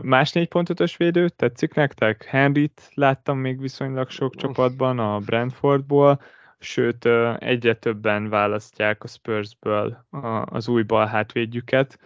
[0.03, 2.25] Más 4.5-ös védő, tetszik nektek?
[2.25, 6.21] Henryt láttam még viszonylag sok csapatban, a Brentfordból,
[6.61, 7.05] sőt
[7.39, 10.07] egyre többen választják a Spursből
[10.45, 11.99] az új bal hátvédjüket.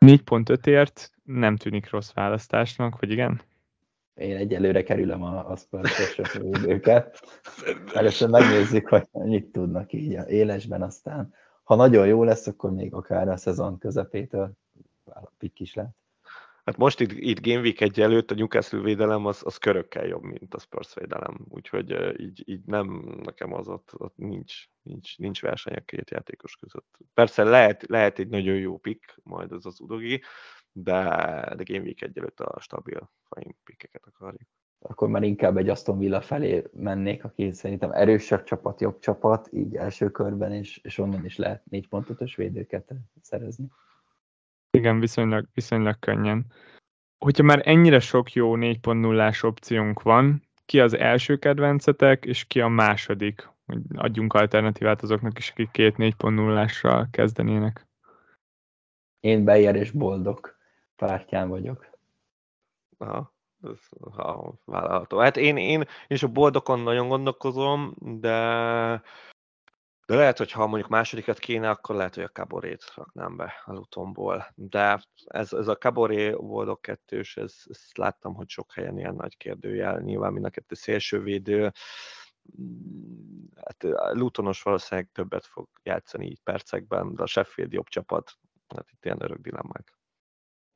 [0.00, 3.40] 4.5-ért nem tűnik rossz választásnak, vagy igen?
[4.14, 7.22] Én egyelőre kerülöm a, a Spurs-os védőket.
[7.94, 12.94] Először megnézzük, hogy mit tudnak így a élesben, aztán ha nagyon jó lesz, akkor még
[12.94, 14.52] akár a szezon közepétől
[15.38, 15.94] pikk is lehet.
[16.64, 20.22] Hát most itt, itt Game Week egy előtt a Newcastle védelem az, az körökkel jobb,
[20.22, 22.86] mint a Spurs védelem, úgyhogy így, így nem,
[23.22, 26.96] nekem az ott, ott nincs, nincs, nincs verseny a két játékos között.
[27.14, 30.22] Persze lehet, lehet egy nagyon jó pick, majd az az udogi,
[30.72, 30.94] de,
[31.56, 34.48] de Game Week egy előtt a stabil fine pickeket akarjuk.
[34.78, 39.76] Akkor már inkább egy Aston Villa felé mennék, aki szerintem erősebb csapat, jobb csapat, így
[39.76, 43.68] első körben, és, és onnan is lehet négy pontotos védőket szerezni.
[44.76, 46.46] Igen, viszonylag, viszonylag könnyen.
[47.18, 52.68] Hogyha már ennyire sok jó 4.0-ás opciónk van, ki az első kedvencetek, és ki a
[52.68, 53.50] második?
[53.66, 57.86] Hogy adjunk alternatívát azoknak is, akik két 4.0-ással kezdenének.
[59.20, 60.56] Én Beyer és Boldog
[60.96, 61.90] pártján vagyok.
[62.98, 63.34] Aha.
[64.12, 65.18] ha, vállalható.
[65.18, 69.02] Hát én, én, én is a boldokon nagyon gondolkozom, de
[70.06, 73.72] de lehet, hogy ha mondjuk másodikat kéne, akkor lehet, hogy a Caborét raknám be a
[73.72, 74.46] Lutonból.
[74.54, 79.36] De ez, ez a Caboré Boldog kettős, ez, ezt láttam, hogy sok helyen ilyen nagy
[79.36, 80.00] kérdőjel.
[80.00, 81.72] Nyilván mind a kettő szélsővédő.
[83.64, 88.32] Hát Lutonos valószínűleg többet fog játszani így percekben, de a Sheffield jobb csapat.
[88.76, 90.01] Hát itt ilyen örök dilemmák.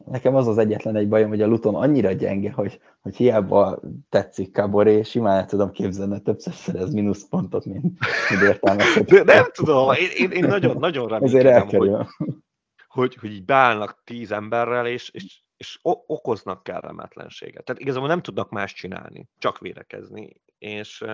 [0.05, 4.55] Nekem az az egyetlen egy bajom, hogy a Luton annyira gyenge, hogy, hogy hiába tetszik
[4.55, 7.83] Caboré, simán el tudom képzelni, többször szerez mínuszpontot, mint,
[8.31, 9.23] mint értelmezhető.
[9.23, 11.91] De nem tudom, én, én, én nagyon, nagyon remélem, hogy,
[12.89, 17.65] hogy, hogy így beállnak tíz emberrel, és, és, és okoznak kellemetlenséget.
[17.65, 20.41] Tehát igazából nem tudnak más csinálni, csak védekezni.
[20.59, 21.05] És,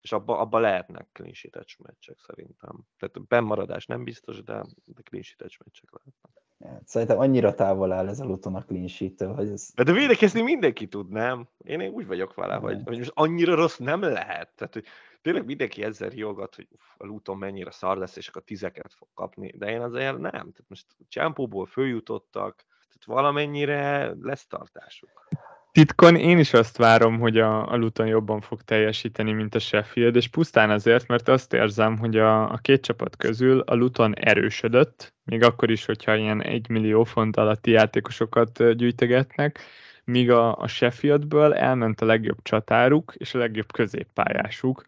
[0.00, 1.32] és abba, abba lehetnek clean
[1.78, 2.80] meccsek szerintem.
[2.98, 6.45] Tehát bennmaradás nem biztos, de, de clean meccsek lehetnek.
[6.84, 9.70] Szerintem annyira távol áll ez a Luton a clean sheet hogy ez...
[9.74, 11.48] De, de védekezni mindenki tud, nem?
[11.64, 14.50] Én, én úgy vagyok vele, hogy, hogy most annyira rossz nem lehet.
[14.54, 14.84] Tehát, hogy
[15.22, 19.08] tényleg mindenki ezzel riogat, hogy uff, a Luton mennyire szar lesz, és akkor tizeket fog
[19.14, 19.52] kapni.
[19.56, 20.30] De én azért nem.
[20.30, 25.28] Tehát most Csámpóból följutottak, tehát valamennyire lesz tartásuk
[25.76, 30.16] titkon én is azt várom, hogy a, a Luton jobban fog teljesíteni, mint a Sheffield,
[30.16, 35.14] és pusztán azért, mert azt érzem, hogy a, a két csapat közül a Luton erősödött,
[35.24, 39.60] még akkor is, hogyha ilyen egy millió font alatti játékosokat gyűjtegetnek,
[40.04, 44.84] míg a, a Sheffieldből elment a legjobb csatáruk és a legjobb középpályásuk,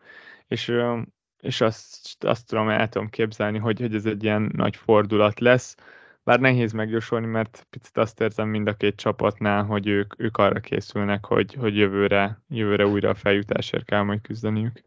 [0.46, 0.72] és,
[1.40, 5.76] és azt, azt tudom, el tudom képzelni, hogy, hogy ez egy ilyen nagy fordulat lesz,
[6.28, 10.60] bár nehéz megjósolni, mert picit azt érzem mind a két csapatnál, hogy ők, ők arra
[10.60, 14.82] készülnek, hogy, hogy jövőre, jövőre újra a feljutásért kell majd küzdeniük.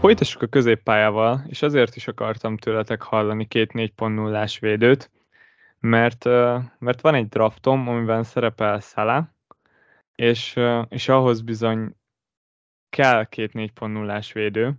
[0.00, 5.10] Folytassuk a középpályával, és azért is akartam tőletek hallani két 4.0-ás védőt,
[5.86, 6.24] mert,
[6.78, 9.34] mert van egy draftom, amiben szerepel Szala,
[10.14, 11.94] és, és ahhoz bizony
[12.88, 14.74] kell két 4.0-ás védő,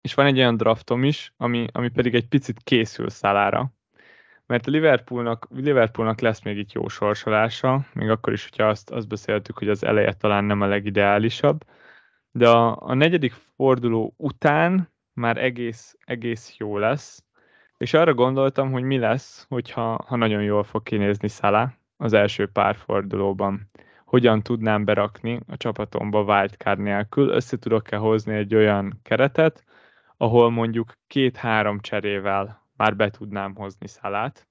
[0.00, 3.72] és van egy olyan draftom is, ami, ami pedig egy picit készül Szalára,
[4.46, 9.08] mert a Liverpoolnak, Liverpoolnak lesz még itt jó sorsolása, még akkor is, hogyha azt, azt
[9.08, 11.64] beszéltük, hogy az eleje talán nem a legideálisabb,
[12.30, 17.24] de a, a negyedik forduló után már egész, egész jó lesz,
[17.80, 22.46] és arra gondoltam, hogy mi lesz, hogyha ha nagyon jól fog kinézni Szala az első
[22.46, 23.70] pár fordulóban.
[24.04, 29.64] Hogyan tudnám berakni a csapatomba wildcard nélkül, össze tudok-e hozni egy olyan keretet,
[30.16, 34.48] ahol mondjuk két-három cserével már be tudnám hozni Szalát.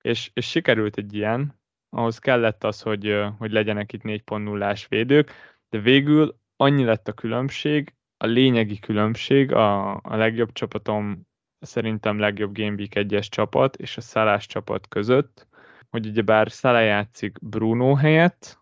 [0.00, 5.32] És, és sikerült egy ilyen, ahhoz kellett az, hogy, hogy legyenek itt 4.0-ás védők,
[5.68, 11.26] de végül annyi lett a különbség, a lényegi különbség a, a legjobb csapatom
[11.60, 15.46] szerintem legjobb Game Week 1-es csapat és a Szalás csapat között,
[15.90, 18.58] hogy ugyebár Szala játszik Bruno helyett,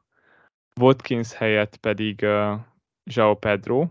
[0.81, 2.61] Watkins helyett pedig uh,
[3.11, 3.89] João Pedro,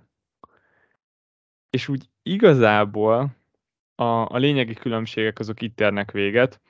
[1.70, 3.36] és úgy igazából
[3.96, 6.62] a, a lényegi különbségek azok itt érnek véget,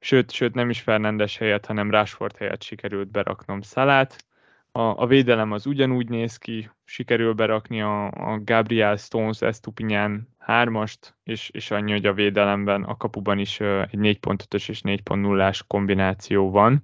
[0.00, 4.26] sőt, sőt nem is Fernandes helyett, hanem Rashford helyett sikerült beraknom Szalát,
[4.72, 11.16] a, a védelem az ugyanúgy néz ki, sikerül berakni a, a Gabriel Stones Estupinyan hármast,
[11.24, 16.82] és, és annyi, hogy a védelemben, a kapuban is egy 4.5-ös és 4.0-ás kombináció van.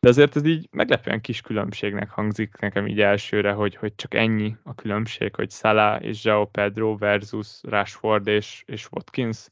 [0.00, 4.56] De azért ez így meglepően kis különbségnek hangzik nekem így elsőre, hogy, hogy csak ennyi
[4.62, 9.48] a különbség, hogy Salah és João Pedro versus Rashford és, és Watkins,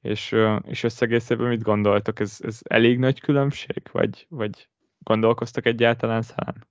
[0.00, 2.20] és, és összegészében mit gondoltok?
[2.20, 6.66] Ez, ez elég nagy különbség, vagy, vagy gondolkoztak egyáltalán Szalán?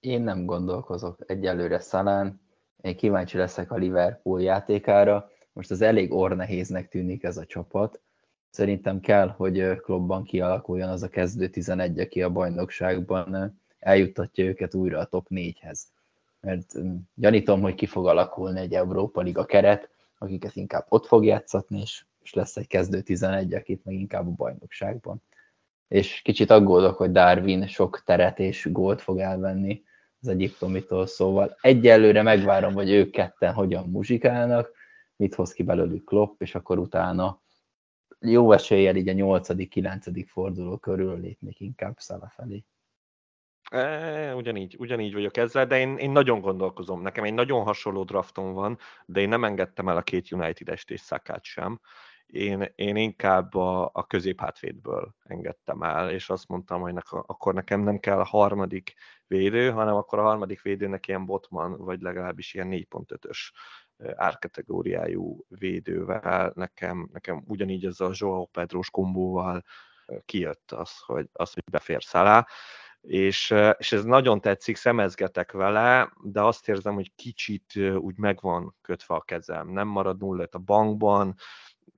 [0.00, 2.40] Én nem gondolkozok egyelőre Szalán.
[2.82, 5.30] Én kíváncsi leszek a Liverpool játékára.
[5.52, 8.00] Most az elég ornehéznek tűnik ez a csapat.
[8.50, 14.98] Szerintem kell, hogy klubban kialakuljon az a kezdő 11, aki a bajnokságban eljuttatja őket újra
[14.98, 15.80] a top 4-hez.
[16.40, 16.72] Mert
[17.14, 22.04] gyanítom, hogy ki fog alakulni egy Európa Liga keret, akiket inkább ott fog játszatni, és,
[22.22, 25.22] és lesz egy kezdő 11, akit meg inkább a bajnokságban.
[25.88, 29.82] És kicsit aggódok, hogy Darwin sok teret és gólt fog elvenni
[30.20, 34.70] az egyiptomitól, szóval egyelőre megvárom, hogy ők ketten hogyan muzsikálnak,
[35.16, 37.42] mit hoz ki belőlük Klopp, és akkor utána
[38.20, 40.24] jó eséllyel így a 8.-9.
[40.26, 42.64] forduló körül lépnék inkább Szala felé.
[43.70, 47.02] E, ugyanígy, ugyanígy vagyok ezzel, de én, én nagyon gondolkozom.
[47.02, 51.00] Nekem egy nagyon hasonló draftom van, de én nem engedtem el a két United-est és
[51.00, 51.80] Szakát sem
[52.32, 57.80] én, én inkább a, a középhátvédből engedtem el, és azt mondtam, hogy nek, akkor nekem
[57.80, 58.94] nem kell a harmadik
[59.30, 63.38] védő, hanem akkor a harmadik védőnek ilyen botman, vagy legalábbis ilyen 4.5-ös
[64.14, 69.62] árkategóriájú védővel, nekem, nekem ugyanígy ez a Joao Pedros kombóval
[70.24, 72.46] kijött az, hogy, az, hogy befér alá,
[73.00, 79.14] és, és ez nagyon tetszik, szemezgetek vele, de azt érzem, hogy kicsit úgy megvan kötve
[79.14, 81.34] a kezem, nem marad nulla a bankban,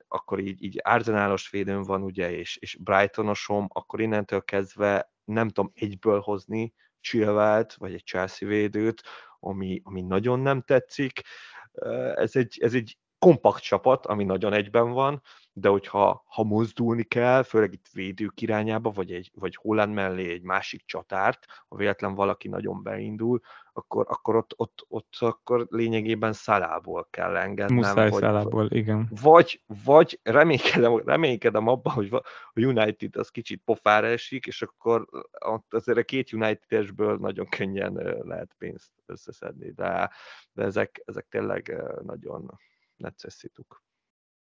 [0.08, 5.72] akkor így, így Arsenalos védőm van, ugye, és, és Brightonosom, akkor innentől kezdve nem tudom
[5.74, 9.02] egyből hozni Chilwell-t, vagy egy Chelsea védőt,
[9.40, 11.20] ami, ami nagyon nem tetszik.
[12.14, 17.42] Ez egy, ez egy kompakt csapat, ami nagyon egyben van, de hogyha ha mozdulni kell,
[17.42, 22.48] főleg itt védők irányába, vagy, egy, vagy Holland mellé egy másik csatárt, ha véletlen valaki
[22.48, 23.40] nagyon beindul,
[23.72, 27.76] akkor, akkor ott, ott, ott akkor lényegében szalából kell engednem.
[27.76, 29.08] Muszáj vagy, szalából, igen.
[29.22, 32.22] Vagy, vagy reménykedem, reménykedem abban, hogy a
[32.54, 35.06] United az kicsit pofára esik, és akkor
[35.70, 37.92] azért a két United-esből nagyon könnyen
[38.22, 40.10] lehet pénzt összeszedni, de,
[40.52, 42.60] de ezek, ezek tényleg nagyon
[43.02, 43.82] necces szituk.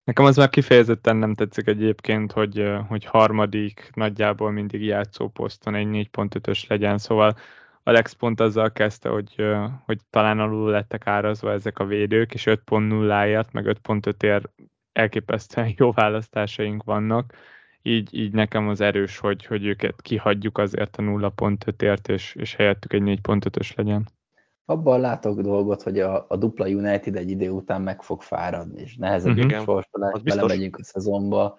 [0.04, 5.88] Nekem az már kifejezetten nem tetszik egyébként, hogy, hogy harmadik nagyjából mindig játszó poszton egy
[5.88, 7.38] 4.5-ös legyen, szóval
[7.84, 9.46] Alex pont azzal kezdte, hogy,
[9.86, 14.50] hogy talán alul lettek árazva ezek a védők, és 5.0-ért, meg 5.5-ért
[14.92, 17.34] elképesztően jó választásaink vannak,
[17.82, 22.94] így, így nekem az erős, hogy, hogy őket kihagyjuk azért a 0.5-ért, és, és helyettük
[22.94, 24.08] egy 4.5-ös legyen
[24.66, 28.96] abban látok dolgot, hogy a, a dupla United egy idő után meg fog fáradni, és
[28.96, 29.64] nehezebb uh-huh.
[29.64, 31.58] sorsolás, belemegyünk a szezonba,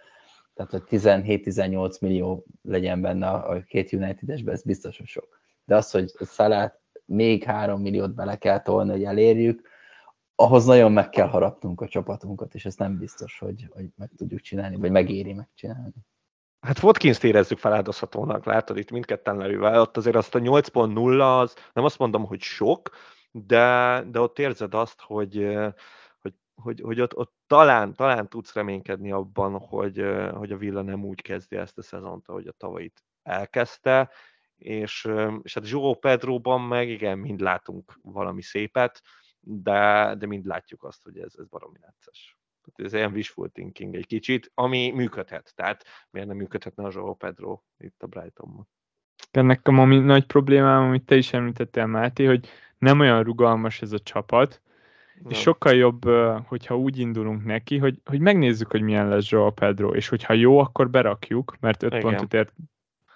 [0.54, 5.40] tehát hogy 17-18 millió legyen benne a, a két United-esbe, ez biztos, hogy sok.
[5.64, 9.68] De az, hogy Szalát még 3 milliót bele kell tolni, hogy elérjük,
[10.34, 14.40] ahhoz nagyon meg kell harapnunk a csapatunkat, és ez nem biztos, hogy, hogy meg tudjuk
[14.40, 15.94] csinálni, vagy megéri megcsinálni.
[16.64, 21.84] Hát Watkins-t érezzük feláldozhatónak, látod itt mindketten levővel, ott azért azt a 8.0 az, nem
[21.84, 22.90] azt mondom, hogy sok,
[23.30, 25.56] de, de ott érzed azt, hogy,
[26.18, 31.04] hogy, hogy, hogy ott, ott talán, talán tudsz reménykedni abban, hogy, hogy a Villa nem
[31.04, 34.10] úgy kezdi ezt a szezont, ahogy a tavalyit elkezdte,
[34.56, 35.08] és,
[35.42, 39.02] és hát João Pedroban meg igen, mind látunk valami szépet,
[39.40, 42.38] de, de mind látjuk azt, hogy ez, ez baromi necces
[42.74, 45.52] ez ilyen wishful thinking egy kicsit, ami működhet.
[45.54, 48.68] Tehát miért nem működhetne a Joao Pedro itt a Brightonban?
[49.30, 52.48] Ennek a ami nagy problémám, amit te is említettél, Máté, hogy
[52.78, 54.62] nem olyan rugalmas ez a csapat,
[55.14, 55.30] nem.
[55.30, 56.04] és sokkal jobb,
[56.46, 60.58] hogyha úgy indulunk neki, hogy, hogy megnézzük, hogy milyen lesz Joao Pedro, és hogyha jó,
[60.58, 62.52] akkor berakjuk, mert 5 pontot ért,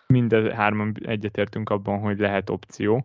[0.07, 3.05] minden hárman egyetértünk abban, hogy lehet opció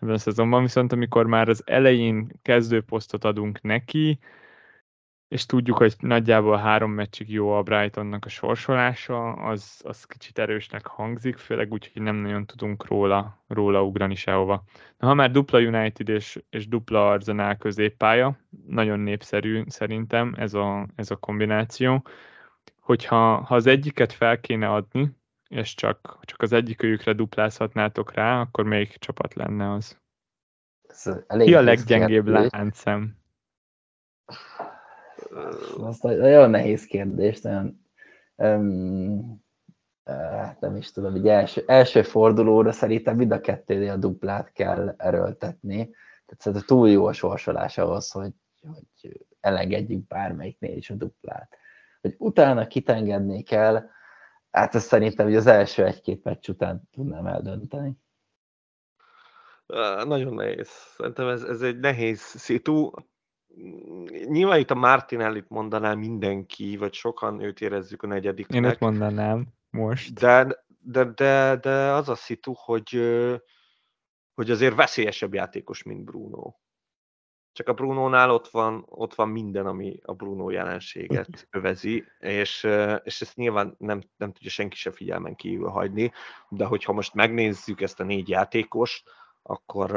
[0.00, 4.18] ebben a szezonban, viszont amikor már az elején kezdőposztot adunk neki,
[5.30, 10.86] és tudjuk, hogy nagyjából három meccsig jó a Brightonnak a sorsolása, az, az kicsit erősnek
[10.86, 14.64] hangzik, főleg úgy, hogy nem nagyon tudunk róla, róla ugrani sehova.
[14.98, 20.86] Na, ha már dupla United és, és dupla Arsenal középpálya, nagyon népszerű szerintem ez a,
[20.94, 22.06] ez a kombináció,
[22.80, 25.16] hogyha ha az egyiket fel kéne adni,
[25.48, 29.98] és csak, csak az egyikőjükre duplázhatnátok rá, akkor melyik csapat lenne az?
[31.44, 33.18] Ki a leggyengébb láncem?
[35.78, 37.84] Az nagyon nehéz kérdés, nagyon,
[38.36, 39.42] um,
[40.60, 45.76] nem is tudom, hogy első, első fordulóra szerintem mind a kettőnél a duplát kell erőltetni.
[46.26, 48.32] Tehát szerintem túl jó a sorsolás ahhoz, hogy,
[49.00, 51.56] hogy elengedjük bármelyiknél is a duplát.
[52.00, 53.88] Hogy utána kitengedni kell,
[54.50, 57.98] hát ezt szerintem hogy az első egy-két meccs után tudnám eldönteni.
[60.04, 60.68] Nagyon nehéz.
[60.96, 62.90] Szerintem ez, ez egy nehéz szitu
[64.24, 68.56] nyilván itt a Martinellit mondaná mindenki, vagy sokan őt érezzük a negyediknek.
[68.56, 70.12] Én őt mondanám most.
[70.12, 72.90] De, de, de, de az a szitu, hogy,
[74.34, 76.52] hogy azért veszélyesebb játékos, mint Bruno.
[77.52, 82.68] Csak a Brunónál ott van, ott van minden, ami a Bruno jelenséget övezi, és,
[83.02, 86.12] és ezt nyilván nem, nem tudja senki se figyelmen kívül hagyni,
[86.48, 89.10] de hogyha most megnézzük ezt a négy játékost,
[89.42, 89.94] akkor,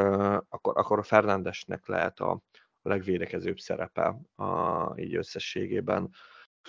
[0.50, 2.42] akkor, akkor a Fernandesnek lehet a,
[2.84, 6.10] a legvédekezőbb szerepe a, így összességében.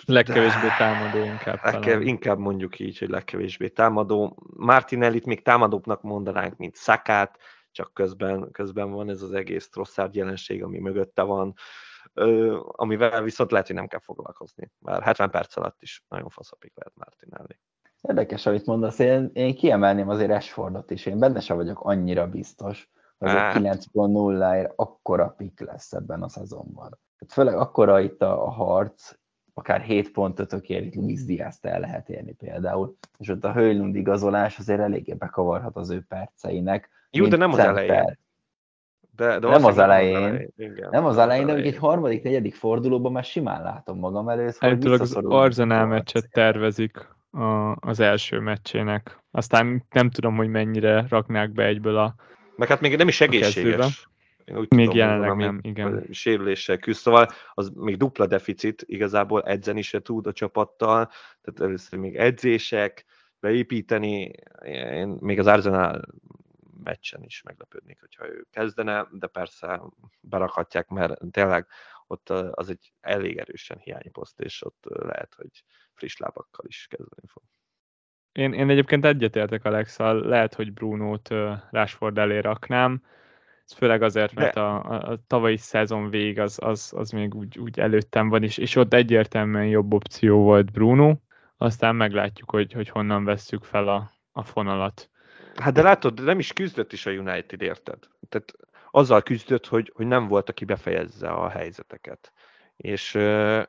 [0.05, 1.59] Legkevésbé támadó inkább.
[1.63, 4.37] Legkev, inkább mondjuk így, hogy legkevésbé támadó.
[4.55, 7.37] Martinellit még támadóbbnak mondanánk, mint Szakát,
[7.71, 11.53] csak közben, közben van ez az egész Trosszárd jelenség, ami mögötte van,
[12.13, 14.71] ö, amivel viszont lehet, hogy nem kell foglalkozni.
[14.79, 17.59] Már 70 perc alatt is nagyon faszapik lehet Martinelli.
[18.01, 18.99] Érdekes, amit mondasz.
[18.99, 21.05] Én, én kiemelném azért Ashfordot is.
[21.05, 23.55] Én benne sem vagyok annyira biztos, az hát.
[23.57, 26.89] 9.0-ért akkora pik lesz ebben a szezonban.
[26.89, 29.11] Tehát főleg akkora itt a, a harc,
[29.53, 32.97] akár 7 pontötökért Luis diaz el lehet érni például.
[33.17, 36.89] És ott a Höjlund igazolás azért eléggé bekavarhat az ő perceinek.
[37.11, 38.19] Jó, de nem az elején.
[39.15, 40.19] De, de nem az elején.
[40.19, 43.99] Nem az elején, igen, nem az elején, de egy harmadik, negyedik fordulóban már simán látom
[43.99, 44.55] magam előtt.
[44.59, 49.23] Állítólag az Arzenál meccset tervezik a, az első meccsének.
[49.31, 52.15] Aztán nem tudom, hogy mennyire raknák be egyből a
[52.55, 54.07] Meg hát még nem is egészséges.
[54.45, 56.07] Én úgy még tudom, jelenleg nem, igen.
[56.11, 61.99] Sérüléssel küzd, szóval az még dupla deficit, igazából edzeni se tud a csapattal, tehát először
[61.99, 63.05] még edzések,
[63.39, 64.31] beépíteni,
[64.65, 66.01] én még az Arsenal
[66.83, 69.81] meccsen is meglepődnék, hogyha ő kezdene, de persze
[70.19, 71.67] berakhatják, mert tényleg
[72.07, 77.43] ott az egy elég erősen hiányposzt, és ott lehet, hogy friss lábakkal is kezdeni fog.
[78.35, 81.29] Én, én egyébként egyetértek Alexal, lehet, hogy Brunót
[81.71, 83.01] Rashford elé raknám,
[83.65, 87.59] ez főleg azért, mert a, a, a tavalyi szezon vég az, az, az még úgy,
[87.59, 91.15] úgy előttem van, és, és ott egyértelműen jobb opció volt Bruno,
[91.57, 95.09] aztán meglátjuk, hogy, hogy honnan vesszük fel a, a fonalat.
[95.55, 97.99] Hát de látod, nem is küzdött is a United, érted?
[98.29, 98.53] Tehát
[98.91, 102.33] azzal küzdött, hogy, hogy nem volt, aki befejezze a helyzeteket.
[102.77, 103.17] És,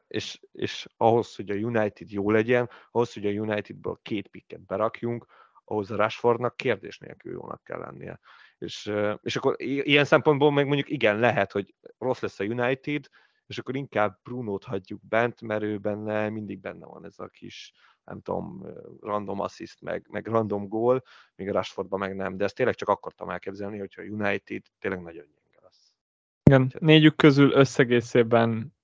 [0.06, 5.26] és, és ahhoz, hogy a United jó legyen, ahhoz, hogy a Unitedből két pikket berakjunk,
[5.64, 8.20] ahhoz a Rashfordnak kérdés nélkül jónak kell lennie.
[8.58, 8.92] És,
[9.22, 13.08] és akkor ilyen szempontból meg mondjuk igen, lehet, hogy rossz lesz a United,
[13.46, 17.72] és akkor inkább Brunót hagyjuk bent, mert ő benne, mindig benne van ez a kis,
[18.04, 18.66] nem tudom,
[19.00, 21.02] random assist, meg, meg random gól,
[21.34, 25.02] még a Rashfordban meg nem, de ezt tényleg csak akartam elképzelni, hogyha a United tényleg
[25.02, 25.92] nagyon gyenge lesz.
[26.42, 28.75] Igen, négyük közül összegészében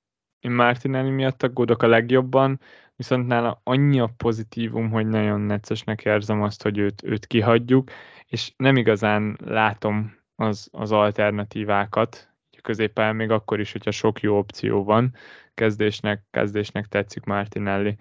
[0.43, 2.61] én Martinelli miatt aggódok a legjobban,
[2.97, 7.91] viszont nála annyi a pozitívum, hogy nagyon neccesnek érzem azt, hogy őt, őt kihagyjuk,
[8.27, 12.33] és nem igazán látom az, az alternatívákat
[12.63, 15.15] középpályán, még akkor is, hogyha sok jó opció van,
[15.55, 17.97] kezdésnek, kezdésnek tetszik Martinelli.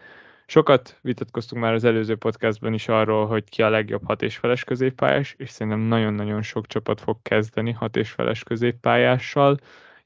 [0.46, 4.64] Sokat vitatkoztunk már az előző podcastban is arról, hogy ki a legjobb hat és feles
[4.64, 9.58] középpályás, és szerintem nagyon-nagyon sok csapat fog kezdeni hat és feles középpályással.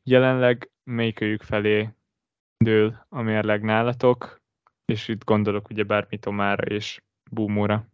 [0.04, 1.90] Jelenleg melyikőjük felé
[2.66, 4.42] dől a mérleg nálatok,
[4.86, 7.02] és itt gondolok ugye bármi Tomára és
[7.32, 7.88] Búmóra.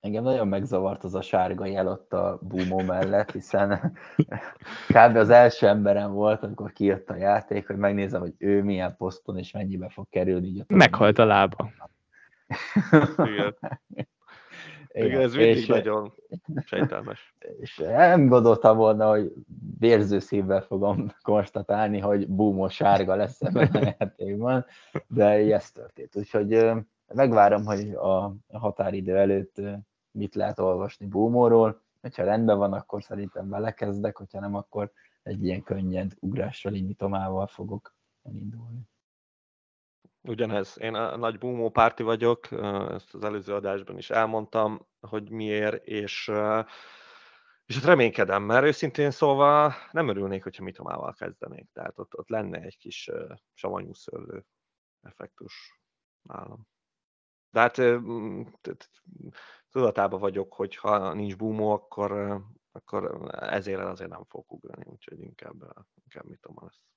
[0.00, 3.98] Engem nagyon megzavart az a sárga jel ott a Búmó mellett, hiszen
[4.88, 5.16] kb.
[5.16, 9.52] az első emberem volt, amikor kijött a játék, hogy megnézem, hogy ő milyen poszton és
[9.52, 10.46] mennyibe fog kerülni.
[10.46, 11.72] Így Meghalt a lába.
[13.16, 13.56] Igen.
[14.92, 16.12] Igen, ez mindig és, nagyon
[16.64, 17.34] sejtelmes.
[17.58, 19.32] És nem gondoltam volna, hogy
[19.78, 24.66] vérző szívvel fogom konstatálni, hogy búmó sárga lesz ebben a játékban,
[25.06, 25.24] de
[25.54, 26.16] ez történt.
[26.16, 26.70] Úgyhogy
[27.14, 29.60] megvárom, hogy a határidő előtt
[30.10, 31.80] mit lehet olvasni búmóról.
[32.16, 37.94] Ha rendben van, akkor szerintem belekezdek, hogyha nem, akkor egy ilyen könnyed ugrással indítomával fogok
[38.22, 38.90] elindulni.
[40.24, 40.76] Ugyanez.
[40.80, 42.52] Én a nagy boomó párti vagyok,
[42.90, 46.30] ezt az előző adásban is elmondtam, hogy miért, és,
[47.64, 51.68] és ott reménykedem, mert őszintén szóval nem örülnék, hogyha Mitomával kezdenék.
[51.72, 53.10] Tehát ott, ott lenne egy kis
[53.54, 54.44] savanyú szőlő
[55.00, 55.80] effektus
[56.22, 56.66] nálam.
[57.50, 57.76] De hát
[59.70, 62.40] tudatában vagyok, hogy ha nincs boomó, akkor,
[62.72, 65.62] akkor ezért azért nem fogok ugrani, úgyhogy inkább,
[66.04, 66.91] inkább Mitoma lesz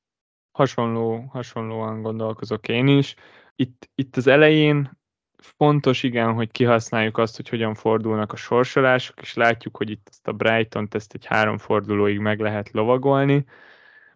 [0.55, 3.15] hasonló, hasonlóan gondolkozok én is.
[3.55, 4.91] Itt, itt az elején
[5.37, 10.27] fontos igen, hogy kihasználjuk azt, hogy hogyan fordulnak a sorsolások, és látjuk, hogy itt ezt
[10.27, 13.45] a Brighton-t ezt egy három fordulóig meg lehet lovagolni.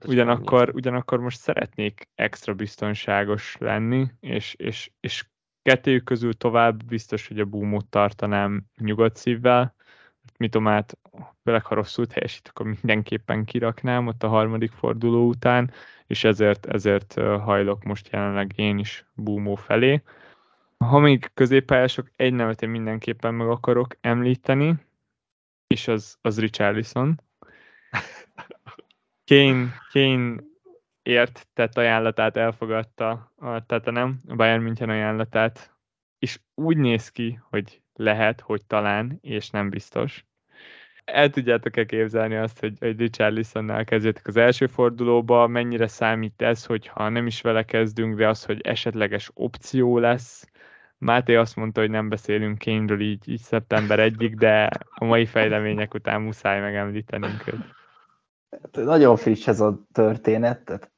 [0.05, 5.25] Ugyanakkor, ugyanakkor most szeretnék extra biztonságos lenni, és, és, és
[5.61, 9.75] kettőjük közül tovább biztos, hogy a boomot tartanám nyugodt szívvel.
[10.39, 10.97] Mitomát,
[11.43, 15.71] főleg ha rosszul teljesít, akkor mindenképpen kiraknám ott a harmadik forduló után,
[16.07, 20.01] és ezért, ezért hajlok most jelenleg én is Búmó felé.
[20.77, 24.75] Ha még középpályások, egy nevet én mindenképpen meg akarok említeni,
[25.67, 27.21] és az, az Richarlison.
[29.29, 30.35] Kane, Kane
[31.01, 35.75] ért tett ajánlatát elfogadta a nem, a Bayern München ajánlatát,
[36.19, 40.27] és úgy néz ki, hogy lehet, hogy talán, és nem biztos,
[41.13, 47.09] el tudjátok-e képzelni azt, hogy, hogy Richarlisonnál kezdjétek az első fordulóba, mennyire számít ez, hogyha
[47.09, 50.47] nem is vele kezdünk, de az, hogy esetleges opció lesz.
[50.97, 55.93] Máté azt mondta, hogy nem beszélünk kényről így, így szeptember egyik, de a mai fejlemények
[55.93, 57.77] után muszáj megemlítenünk őt.
[58.49, 60.91] Hát, nagyon friss ez a történet, tehát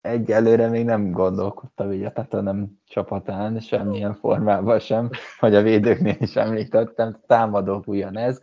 [0.00, 6.36] egyelőre még nem gondolkodtam így a nem csapatán, semmilyen formában sem, hogy a védőknél is
[6.36, 8.42] említettem, támadók ugyanez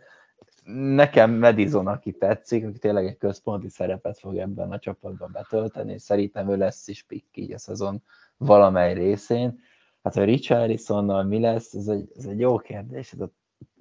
[0.64, 6.02] Nekem Madison, aki tetszik, aki tényleg egy központi szerepet fog ebben a csapatban betölteni, és
[6.02, 8.02] szerintem ő lesz is pikk így a szezon
[8.36, 9.60] valamely részén.
[10.02, 13.10] Hát a Richarlisonnal mi lesz, ez egy, ez egy jó kérdés.
[13.10, 13.30] Hát a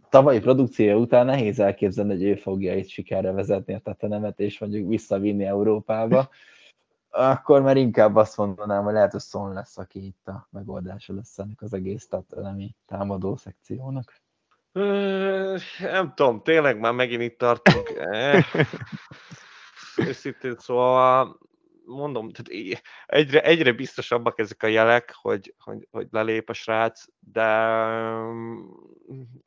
[0.10, 4.90] tavalyi produkciója után nehéz elképzelni, hogy ő fogja itt sikerre vezetni a tetenemet, és mondjuk
[4.90, 6.30] visszavinni Európába.
[7.10, 11.40] Akkor már inkább azt mondanám, hogy lehet, hogy Son lesz, aki itt a megoldása lesz
[11.40, 14.14] ennek az egész tetelemi támadó szekciónak.
[15.80, 17.92] Nem tudom, tényleg már megint itt tartunk.
[20.08, 21.40] Őszintén szóval
[21.86, 27.74] mondom, tehát egyre, egyre biztosabbak ezek a jelek, hogy, hogy, hogy lelép a srác, de
[28.32, 28.60] mm,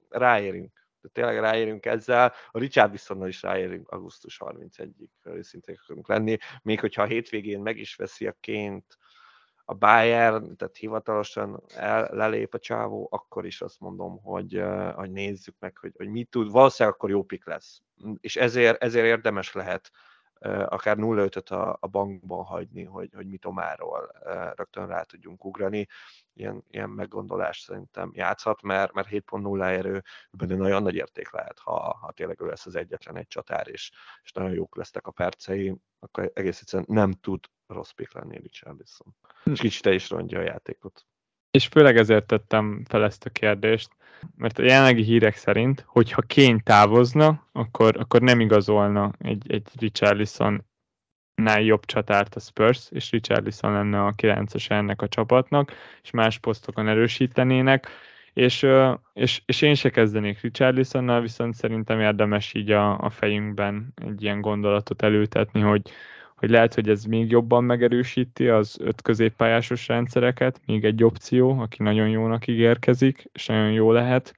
[0.08, 0.82] ráérünk.
[1.00, 2.32] De tényleg ráérünk ezzel.
[2.50, 6.36] A Richard viszonnal is ráérünk augusztus 31-ig, őszintén akarunk lenni.
[6.62, 8.98] Még hogyha a hétvégén meg is veszi a ként
[9.64, 14.62] a Bayern, tehát hivatalosan el, lelép a csávó, akkor is azt mondom, hogy,
[14.94, 16.50] hogy nézzük meg, hogy, hogy mit tud.
[16.50, 17.80] Valószínűleg akkor jó pik lesz.
[18.20, 19.90] És ezért, ezért érdemes lehet
[20.48, 24.12] akár 0 5 a, a bankban hagyni, hogy, hogy Mitomáról
[24.56, 25.86] rögtön rá tudjunk ugrani.
[26.32, 32.12] Ilyen, ilyen meggondolás szerintem játszhat, mert, mert 7.0 erőben nagyon nagy érték lehet, ha, ha
[32.12, 33.90] tényleg ő lesz az egyetlen egy csatár, és,
[34.22, 37.44] és nagyon jók lesznek a percei, akkor egész egyszerűen nem tud
[37.74, 39.14] rossz pick lenni Richarlison.
[39.44, 41.06] És kicsit is rondja a játékot.
[41.50, 43.88] És főleg ezért tettem fel ezt a kérdést,
[44.36, 50.64] mert a jelenlegi hírek szerint, hogyha Kane távozna, akkor, akkor nem igazolna egy, egy Richarlison
[51.34, 55.72] nál jobb csatárt a Spurs, és Richarlison lenne a 9-es ennek a csapatnak,
[56.02, 57.88] és más posztokon erősítenének,
[58.32, 58.66] és,
[59.12, 64.40] és, és én se kezdenék Richarlisonnal, viszont szerintem érdemes így a, a fejünkben egy ilyen
[64.40, 65.90] gondolatot előtetni, hogy,
[66.44, 71.82] hogy lehet, hogy ez még jobban megerősíti az öt középpályásos rendszereket, még egy opció, aki
[71.82, 74.34] nagyon jónak ígérkezik, és nagyon jó lehet,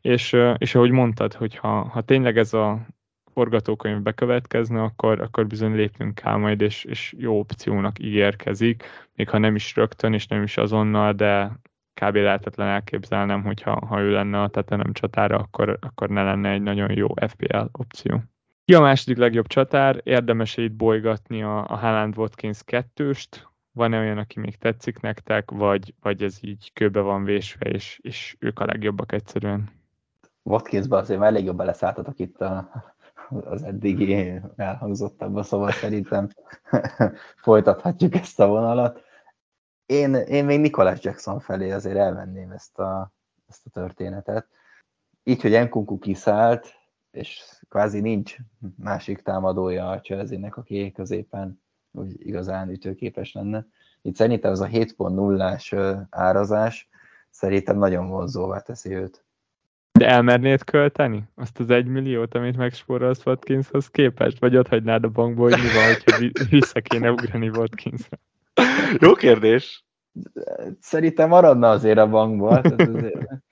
[0.00, 2.86] és, és ahogy mondtad, hogy ha, ha tényleg ez a
[3.32, 8.84] forgatókönyv bekövetkezne, akkor, akkor bizony lépnünk kell majd, és, és jó opciónak ígérkezik,
[9.14, 11.60] még ha nem is rögtön, és nem is azonnal, de
[12.00, 12.14] kb.
[12.14, 16.92] lehetetlen elképzelnem, hogyha ha ő lenne a tetenem csatára, akkor, akkor ne lenne egy nagyon
[16.96, 18.22] jó FPL opció.
[18.72, 20.00] Ki a második legjobb csatár?
[20.04, 23.48] Érdemes itt bolygatni a, a Haaland Watkins kettőst.
[23.72, 28.36] Van-e olyan, aki még tetszik nektek, vagy, vagy ez így kőbe van vésve, és, és
[28.38, 29.70] ők a legjobbak egyszerűen?
[30.42, 32.70] Watkinsban azért már elég jobban leszálltatok itt a,
[33.44, 36.28] az eddigi elhangzottabban, szóval szerintem
[37.44, 39.02] folytathatjuk ezt a vonalat.
[39.86, 43.12] Én, én még Nicholas Jackson felé azért elvenném ezt a,
[43.48, 44.46] ezt a történetet.
[45.22, 46.80] Így, hogy Enkunku kiszállt,
[47.12, 48.36] és kvázi nincs
[48.76, 51.60] másik támadója a Chelsea-nek, aki középen
[51.90, 53.66] úgy igazán ütőképes lenne.
[54.02, 55.74] Itt szerintem ez a 7.0-ás
[56.10, 56.88] árazás
[57.30, 59.24] szerintem nagyon vonzóvá teszi őt.
[59.92, 61.24] De elmernéd költeni?
[61.34, 64.38] Azt az egy milliót, amit megspórolsz Watkinshoz képest?
[64.38, 68.18] Vagy ott hagynád a bankból, hogy mi van, hogyha vissza kéne ugrani Watkinsra?
[68.98, 69.84] Jó kérdés.
[70.80, 72.56] Szerintem maradna azért a bankból.
[72.56, 73.42] azért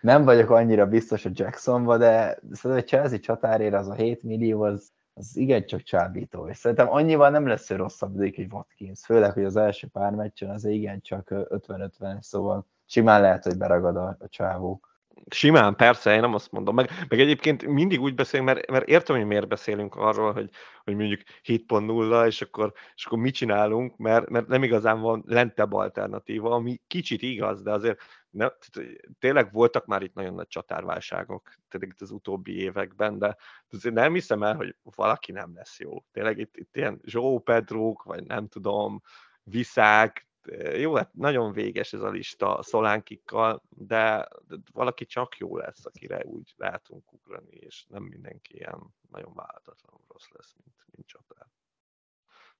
[0.00, 4.62] nem vagyok annyira biztos a Jacksonba, de szerintem a Chelsea csatárér az a 7 millió,
[4.62, 9.44] az, az igencsak csábító, és szerintem annyival nem lesz ő rosszabb egy Watkins, főleg, hogy
[9.44, 14.80] az első pár meccsen az igencsak 50-50, szóval simán lehet, hogy beragad a, a csávó.
[15.30, 16.74] Simán, persze, én nem azt mondom.
[16.74, 20.50] Meg, meg egyébként mindig úgy beszélünk, mert, mert értem, hogy miért beszélünk arról, hogy,
[20.84, 25.72] hogy mondjuk 7.0, és akkor, és akkor mit csinálunk, mert, mert nem igazán van lentebb
[25.72, 28.00] alternatíva, ami kicsit igaz, de azért
[28.30, 28.48] ne,
[29.18, 33.36] tényleg voltak már itt nagyon nagy csatárválságok tényleg itt az utóbbi években, de
[33.70, 36.04] azért nem hiszem el, hogy valaki nem lesz jó.
[36.12, 39.02] Tényleg itt, itt ilyen Zsó Pedrók, vagy nem tudom,
[39.42, 40.28] Viszák,
[40.76, 44.28] jó, hát nagyon véges ez a lista Szolánkikkal, de,
[44.72, 50.28] valaki csak jó lesz, akire úgy látunk ugrani, és nem mindenki ilyen nagyon váltatlanul rossz
[50.28, 51.46] lesz, mint, mint csatár.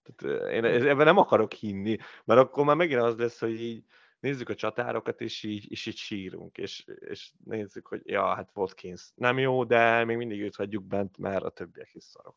[0.03, 3.85] Tehát én ebben nem akarok hinni, mert akkor már megint az lesz, hogy így
[4.21, 9.13] nézzük a csatárokat, és így, és így sírunk, és, és nézzük, hogy ja, hát Watkins
[9.15, 12.37] nem jó, de még mindig őt hagyjuk bent, mert a többiek is szarok.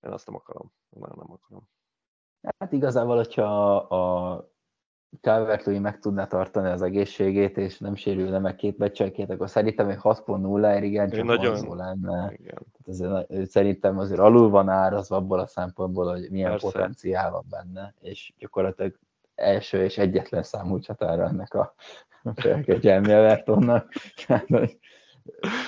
[0.00, 1.68] Én azt nem akarom, már nem akarom.
[2.58, 4.51] Hát igazából, hogyha a
[5.20, 9.98] calvert meg tudná tartani az egészségét, és nem sérülne meg két meccsenként, akkor szerintem egy
[10.02, 11.76] 6.0-ért igen, csak nagyon...
[11.76, 12.32] lenne.
[12.36, 12.66] Igen.
[12.86, 16.66] Azért, szerintem azért alul van árazva abból a szempontból, hogy milyen Persze.
[16.66, 18.98] potenciál van benne, és gyakorlatilag
[19.34, 21.74] első és egyetlen számú csatára ennek a
[22.34, 23.92] felkegyelmi Evertonnak.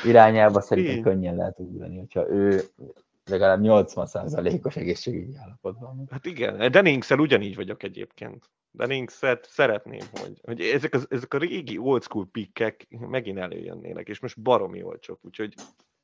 [0.04, 2.60] irányába szerintem könnyen lehet ugrani, hogyha ő
[3.24, 6.06] legalább 80%-os egészségügyi állapotban.
[6.10, 8.50] Hát igen, Denningsel ugyanígy vagyok egyébként.
[8.70, 14.20] Denningset szeretném, hogy, hogy ezek, az, ezek a régi old school pikkek megint előjönnének, és
[14.20, 15.54] most baromi olcsók, úgyhogy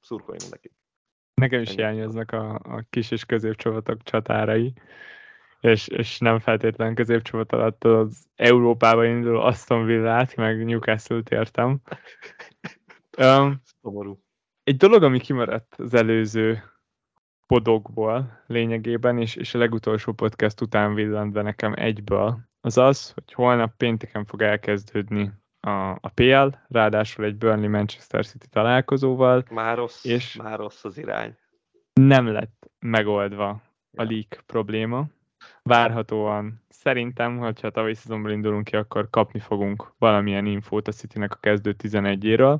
[0.00, 0.72] szurkoljunk nekik.
[1.34, 4.72] Nekem is hiányoznak a, a kis és középcsapatok csatárai,
[5.60, 11.80] és, és nem feltétlen középcsapat alatt az Európába induló Aston Villát, meg Newcastle-t értem.
[13.18, 14.22] Um, Szomorú.
[14.62, 16.62] egy dolog, ami kimaradt az előző
[17.50, 23.32] podokból lényegében, és, és a legutolsó podcast után villant be nekem egyből, az az, hogy
[23.32, 29.44] holnap pénteken fog elkezdődni a, a PL, ráadásul egy Burnley-Manchester City találkozóval.
[29.50, 31.36] Már rossz, És- már rossz az irány.
[31.92, 33.48] Nem lett megoldva
[33.96, 35.06] a leak probléma.
[35.62, 41.38] Várhatóan szerintem, hogyha tavalyi szezonból indulunk ki, akkor kapni fogunk valamilyen infót a Citynek a
[41.40, 42.58] kezdő 11-éről.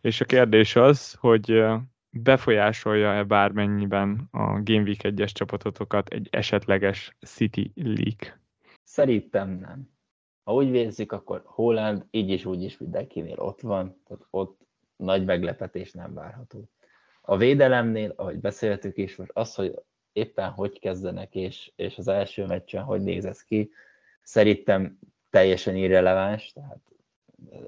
[0.00, 1.64] És a kérdés az, hogy
[2.10, 8.40] befolyásolja-e bármennyiben a Game Week 1-es csapatotokat egy esetleges City leak?
[8.84, 9.90] Szerintem nem.
[10.42, 14.60] Ha úgy vérzik, akkor Holland így is úgy is mindenkinél ott van, tehát ott
[14.96, 16.68] nagy meglepetés nem várható.
[17.20, 19.74] A védelemnél, ahogy beszéltük is, most az, hogy
[20.12, 23.70] éppen hogy kezdenek, és, és az első meccsen hogy néz ez ki,
[24.22, 24.98] szerintem
[25.30, 26.80] teljesen irreleváns, tehát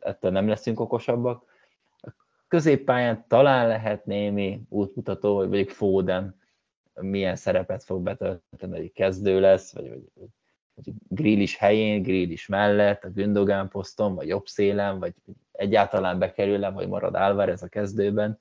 [0.00, 1.51] ettől nem leszünk okosabbak.
[2.52, 6.36] Középpályán talán lehet némi útmutató, hogy mondjuk Foden
[7.00, 10.28] milyen szerepet fog betölteni, hogy kezdő lesz, vagy, vagy,
[10.74, 15.14] vagy Grealish helyén, Grealish mellett, a Gündogan poszton, vagy jobb szélen, vagy
[15.52, 18.38] egyáltalán bekerül-e, vagy marad Álvarez a kezdőben.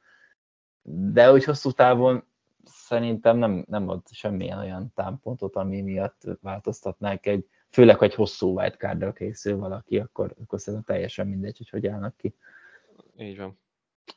[0.81, 2.23] De úgy hosszú távon
[2.65, 9.13] szerintem nem, nem ad semmilyen olyan támpontot, ami miatt változtatnák egy, főleg, hogy hosszú wildcardra
[9.13, 12.35] készül valaki, akkor, akkor szerintem teljesen mindegy, hogy hogy állnak ki.
[13.17, 13.59] Így van.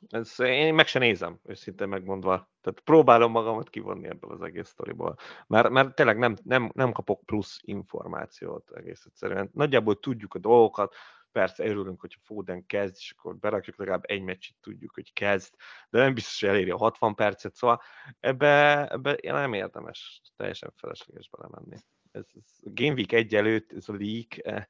[0.08, 2.50] Ez, én meg se nézem, őszintén megmondva.
[2.60, 5.16] Tehát próbálom magamat kivonni ebből az egész sztoriból.
[5.46, 9.50] Mert, mert tényleg nem, nem, nem kapok plusz információt egész egyszerűen.
[9.52, 10.94] Nagyjából tudjuk a dolgokat,
[11.32, 15.54] persze örülünk, hogyha Foden kezd, és akkor berakjuk legalább egy meccsit, tudjuk, hogy kezd,
[15.90, 17.80] de nem biztos, hogy eléri a 60 percet, szóval
[18.20, 21.76] ebbe, ebbe nem érdemes teljesen felesleges belemenni.
[22.10, 24.66] Ez, ez Game Week 1 előtt, ez a leak,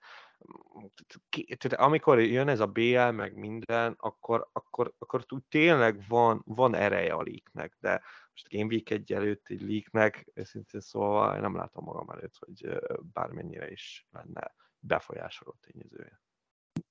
[1.59, 6.75] tehát amikor jön ez a BL, meg minden, akkor, akkor, akkor úgy tényleg van, van
[6.75, 11.85] ereje a leaknek, de most Game Week egy előtt egy leaknek, őszintén szóval nem látom
[11.85, 12.79] magam előtt, hogy
[13.13, 16.23] bármennyire is lenne befolyásoló tényezője.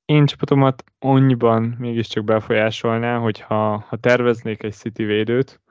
[0.05, 5.61] Én csapatomat annyiban mégiscsak befolyásolná, hogyha ha terveznék egy City védőt,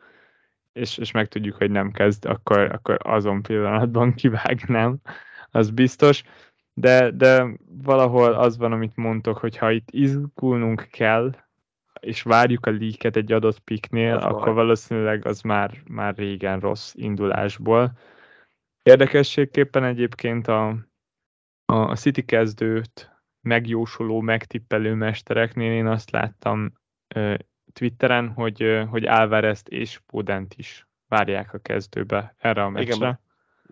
[0.72, 5.00] és, és megtudjuk, hogy nem kezd, akkor, akkor azon pillanatban kivágnám,
[5.50, 6.22] az biztos.
[6.74, 7.46] De, de
[7.82, 11.34] valahol az van, amit mondtok, hogy ha itt izgulnunk kell,
[12.00, 14.54] és várjuk a leaket egy adott piknél, Az akkor baj.
[14.54, 17.92] valószínűleg az már, már régen rossz indulásból.
[18.82, 20.76] Érdekességképpen egyébként a,
[21.64, 23.10] a, City kezdőt
[23.40, 26.72] megjósoló, megtippelő mestereknél én azt láttam
[27.14, 27.34] ö,
[27.72, 33.04] Twitteren, hogy, ö, hogy Álvarezt és Podent is várják a kezdőbe erre a Igen, meccsre.
[33.06, 33.20] mert-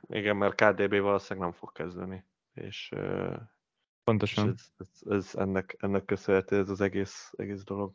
[0.08, 2.24] Igen, mert KDB valószínűleg nem fog kezdeni.
[2.54, 3.38] És, ö, és
[4.04, 4.48] Pontosan.
[4.48, 7.92] ez, ez, ez ennek, ennek köszönhető ez az egész, egész dolog.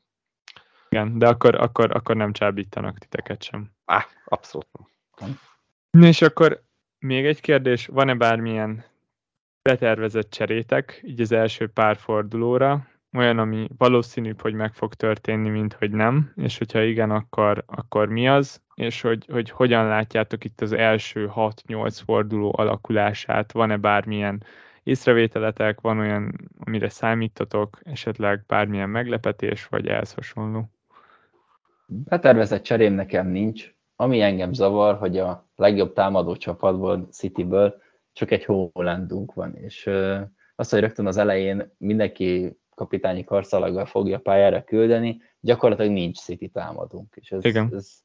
[0.90, 3.72] Igen, de akkor, akkor, akkor nem csábítanak titeket sem.
[3.86, 4.68] Á, abszolút
[5.20, 5.40] nem.
[5.90, 6.64] Na és akkor
[7.00, 8.86] még egy kérdés, van-e bármilyen
[9.62, 15.74] betervezett cserétek, így az első pár fordulóra, olyan, ami valószínűbb, hogy meg fog történni, mint
[15.74, 20.62] hogy nem, és hogyha igen, akkor, akkor mi az, és hogy, hogy hogyan látjátok itt
[20.62, 24.44] az első 6-8 forduló alakulását, van-e bármilyen
[24.84, 30.70] észrevételetek, van olyan, amire számítatok, esetleg bármilyen meglepetés, vagy ehhez hasonló?
[31.86, 33.74] Betervezett cserém nekem nincs.
[33.96, 37.82] Ami engem zavar, hogy a legjobb támadó csapatból, Cityből
[38.14, 40.20] csak egy Hollandunk van, és ö,
[40.56, 47.16] azt, hogy rögtön az elején mindenki kapitányi karszalaggal fogja pályára küldeni, gyakorlatilag nincs City támadunk.
[47.16, 47.70] És ez, Igen.
[47.74, 48.05] ez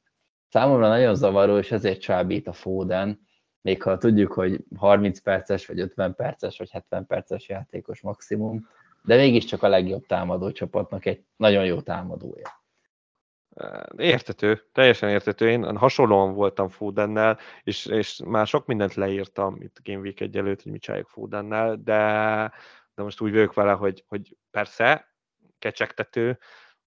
[0.50, 3.20] számomra nagyon zavaró, és ezért csábít a Foden,
[3.62, 8.68] még ha tudjuk, hogy 30 perces, vagy 50 perces, vagy 70 perces játékos maximum,
[9.02, 12.58] de mégiscsak a legjobb támadó csapatnak egy nagyon jó támadója.
[13.96, 15.50] Értető, teljesen értető.
[15.50, 20.62] Én hasonlóan voltam Fodennel, és, és már sok mindent leírtam itt Game Week egy előtt,
[20.62, 22.02] hogy mit csináljuk Fodennel, de,
[22.94, 25.14] de most úgy vagyok vele, hogy, hogy persze,
[25.58, 26.38] kecsegtető,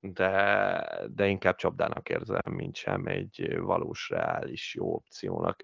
[0.05, 5.61] de, de inkább csapdának érzem, mint sem egy valós, reális, jó opciónak.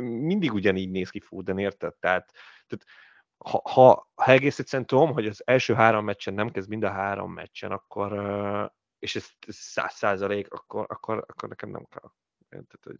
[0.00, 1.94] Mindig ugyanígy néz ki Foden, érted?
[1.94, 2.32] Tehát,
[2.66, 2.84] tehát
[3.36, 6.90] ha, ha, ha egész egyszerűen tudom, hogy az első három meccsen nem kezd mind a
[6.90, 8.12] három meccsen, akkor,
[8.98, 12.10] és ez száz százalék, akkor, akkor, akkor nekem nem kell.
[12.48, 12.98] Tehát, hogy,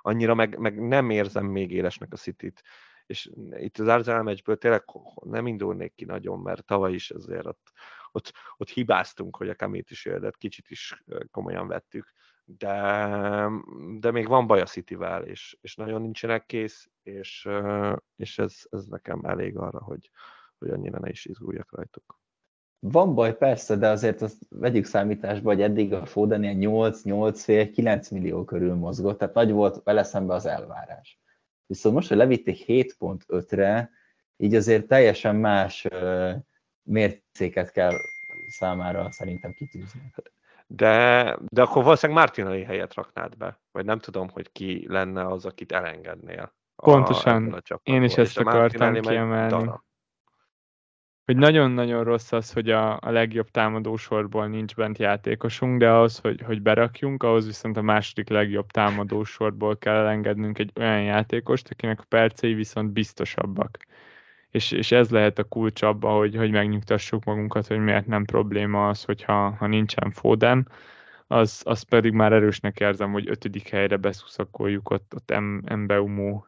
[0.00, 2.62] annyira meg, meg, nem érzem még élesnek a City-t.
[3.06, 7.72] És itt az Arsenal meccsből tényleg nem indulnék ki nagyon, mert tavaly is azért ott,
[8.16, 12.12] ott, ott hibáztunk, hogy a Kamét is jöhetett, kicsit is komolyan vettük.
[12.44, 13.48] de,
[13.98, 17.48] de még van baj a Cityvel, és, és nagyon nincsenek kész, és,
[18.16, 20.10] és ez, ez nekem elég arra, hogy,
[20.58, 22.18] hogy annyira ne is izguljak rajtuk.
[22.78, 28.44] Van baj persze, de azért azt vegyük számításba, hogy eddig a Foden ilyen 8-8,5-9 millió
[28.44, 31.20] körül mozgott, tehát nagy volt vele szembe az elvárás.
[31.66, 33.90] Viszont most, hogy levitték 7.5-re,
[34.36, 35.86] így azért teljesen más
[36.86, 37.94] mércéket kell
[38.48, 40.12] számára szerintem kitűzni.
[40.66, 45.44] De, de akkor valószínűleg Martinelli helyet raknád be, vagy nem tudom, hogy ki lenne az,
[45.44, 46.54] akit elengednél.
[46.76, 49.70] Pontosan, a, én is ezt akartam kiemelni
[51.26, 56.40] hogy nagyon-nagyon rossz az, hogy a, a legjobb támadósorból nincs bent játékosunk, de ahhoz, hogy,
[56.40, 62.04] hogy berakjunk, ahhoz viszont a második legjobb támadósorból kell elengednünk egy olyan játékost, akinek a
[62.08, 63.78] percei viszont biztosabbak.
[64.56, 68.88] És, és ez lehet a kulcs abba, hogy, hogy megnyugtassuk magunkat, hogy miért nem probléma
[68.88, 70.68] az, hogyha ha nincsen Foden,
[71.26, 75.30] az, az pedig már erősnek érzem, hogy ötödik helyre beszuszakoljuk ott, ott
[75.64, 76.46] Embeumó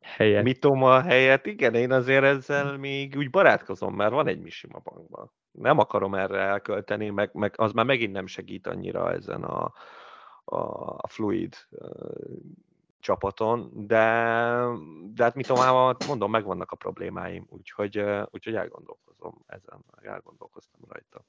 [0.00, 0.42] helyett.
[0.42, 5.30] Mitoma helyett, igen, én azért ezzel még úgy barátkozom, mert van egy Mishima bankban.
[5.50, 9.72] Nem akarom erre elkölteni, meg, meg az már megint nem segít annyira ezen a,
[10.44, 10.58] a,
[10.96, 11.54] a fluid
[13.00, 14.04] csapaton, de,
[15.14, 21.24] de hát Mitomával mondom, megvannak a problémáim, úgyhogy, úgyhogy elgondolkozom ezen, elgondolkoztam rajta.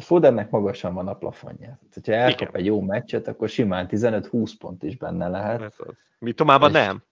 [0.00, 1.78] Fodennek magasan van a plafonja.
[2.04, 5.76] Ha elkap egy jó meccset, akkor simán 15-20 pont is benne lehet.
[6.18, 7.02] Mitomában nem.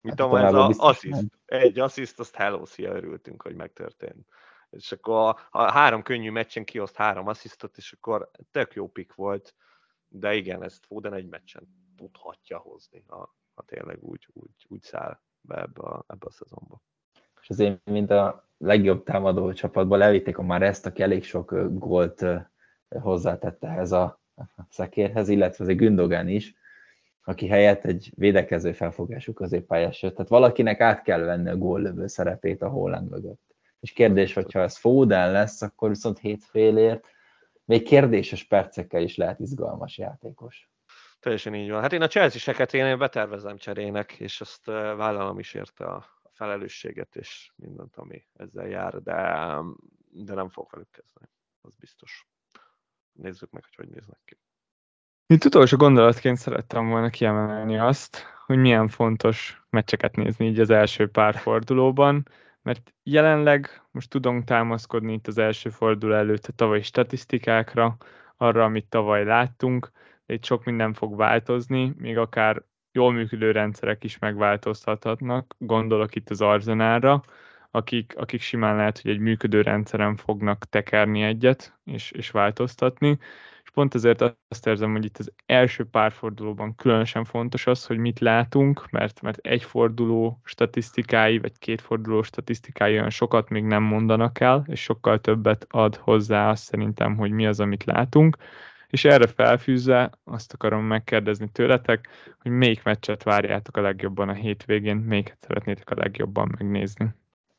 [0.00, 1.24] Mit tudom, ez az assziszt.
[1.46, 4.26] Egy assziszt, azt hello, szia, örültünk, hogy megtörtént.
[4.70, 9.14] És akkor a, a három könnyű meccsen kioszt három asszisztot, és akkor tök jó pik
[9.14, 9.54] volt,
[10.08, 15.18] de igen, ezt Foden egy meccsen tudhatja hozni, ha, ha tényleg úgy, úgy, úgy száll
[15.40, 16.82] be ebbe a, ebbe a szezonba.
[17.40, 22.24] És azért, mint a legjobb támadó csapatban levitték a már ezt, aki elég sok gólt
[22.88, 24.20] hozzátette ehhez a
[24.68, 26.54] szekérhez, illetve az egy Gündogan is,
[27.24, 30.14] aki helyett egy védekező felfogású középpályás jött.
[30.14, 33.54] Tehát valakinek át kell venni a góllövő szerepét a Holland mögött.
[33.80, 37.04] És kérdés, hogyha ez Foden lesz, akkor viszont hétfélért
[37.64, 40.70] még kérdéses percekkel is lehet izgalmas játékos.
[41.20, 41.80] Teljesen így van.
[41.80, 47.50] Hát én a Chelsea-seket én betervezem cserének, és azt vállalom is érte a felelősséget, és
[47.56, 49.14] mindent, ami ezzel jár, de,
[50.10, 51.26] de nem fog velük kezdeni.
[51.60, 52.26] Az biztos.
[53.12, 54.38] Nézzük meg, hogy hogy néznek ki.
[55.26, 61.10] Mint utolsó gondolatként szerettem volna kiemelni azt, hogy milyen fontos meccseket nézni így az első
[61.10, 62.28] pár fordulóban,
[62.62, 67.96] mert jelenleg most tudunk támaszkodni itt az első forduló előtt a tavalyi statisztikákra,
[68.36, 69.90] arra, amit tavaly láttunk,
[70.26, 72.62] itt sok minden fog változni, még akár
[72.92, 77.22] jól működő rendszerek is megváltozhatnak, gondolok itt az Arzenára,
[77.70, 83.18] akik, akik simán lehet, hogy egy működő rendszeren fognak tekerni egyet, és, és változtatni,
[83.76, 88.18] pont ezért azt érzem, hogy itt az első pár fordulóban különösen fontos az, hogy mit
[88.18, 94.40] látunk, mert, mert egy forduló statisztikái, vagy két forduló statisztikái olyan sokat még nem mondanak
[94.40, 98.36] el, és sokkal többet ad hozzá azt szerintem, hogy mi az, amit látunk.
[98.88, 102.08] És erre felfűzve azt akarom megkérdezni tőletek,
[102.38, 107.14] hogy melyik meccset várjátok a legjobban a hétvégén, melyiket szeretnétek a legjobban megnézni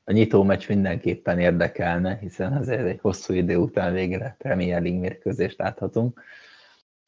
[0.10, 5.58] a nyitó meccs mindenképpen érdekelne, hiszen azért egy hosszú idő után végre Premier League mérkőzést
[5.58, 6.22] láthatunk.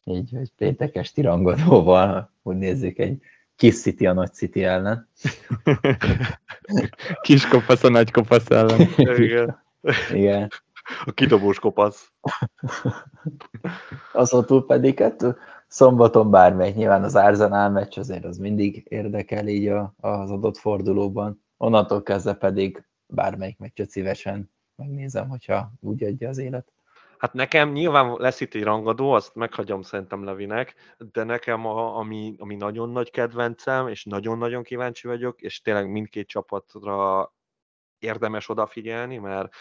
[0.03, 3.21] Így, hogy péntek esti rangadóval, hogy nézzük egy
[3.55, 5.09] kis City a nagy City ellen.
[7.21, 8.87] Kis kopasz a nagy kopasz ellen.
[9.17, 9.63] Igen.
[10.13, 10.49] Igen.
[11.05, 12.11] A kidobós kopasz.
[14.13, 15.25] Azon túl pedig hát
[15.67, 21.43] szombaton bármelyik, nyilván az Arsenal meccs azért az mindig érdekel így a, az adott fordulóban.
[21.57, 26.71] Onnantól kezdve pedig bármelyik meccset szívesen megnézem, hogyha úgy adja az élet.
[27.17, 32.35] Hát nekem nyilván lesz itt egy rangadó, azt meghagyom szerintem Levinek, de nekem a, ami,
[32.37, 37.33] ami nagyon nagy kedvencem, és nagyon-nagyon kíváncsi vagyok, és tényleg mindkét csapatra
[37.99, 39.53] érdemes odafigyelni, mert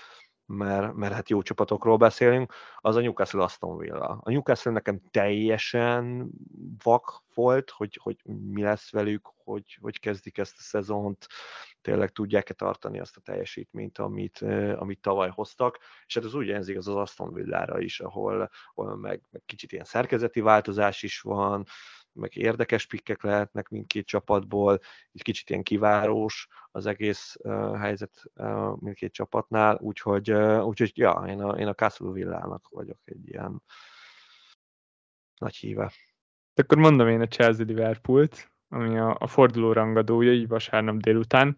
[0.48, 4.20] mert, mert hát jó csapatokról beszélünk, az a Newcastle Aston Villa.
[4.22, 6.30] A Newcastle nekem teljesen
[6.82, 11.26] vak volt, hogy, hogy mi lesz velük, hogy, hogy kezdik ezt a szezont,
[11.80, 14.38] tényleg tudják-e tartani azt a teljesítményt, amit,
[14.76, 18.96] amit tavaly hoztak, és hát az úgy jelzik az az Aston Villára is, ahol, ahol
[18.96, 21.66] meg, meg kicsit ilyen szerkezeti változás is van,
[22.18, 24.80] meg érdekes pikkek lehetnek mindkét csapatból,
[25.12, 31.24] egy kicsit ilyen kivárós az egész uh, helyzet uh, mindkét csapatnál, úgyhogy, uh, úgyhogy ja,
[31.28, 33.62] én a, én a Castle Villának vagyok egy ilyen
[35.38, 35.92] nagy híve.
[36.54, 41.56] Akkor mondom én a Chelsea Liverpoolt, ami a, a forduló rangadója, így vasárnap délután,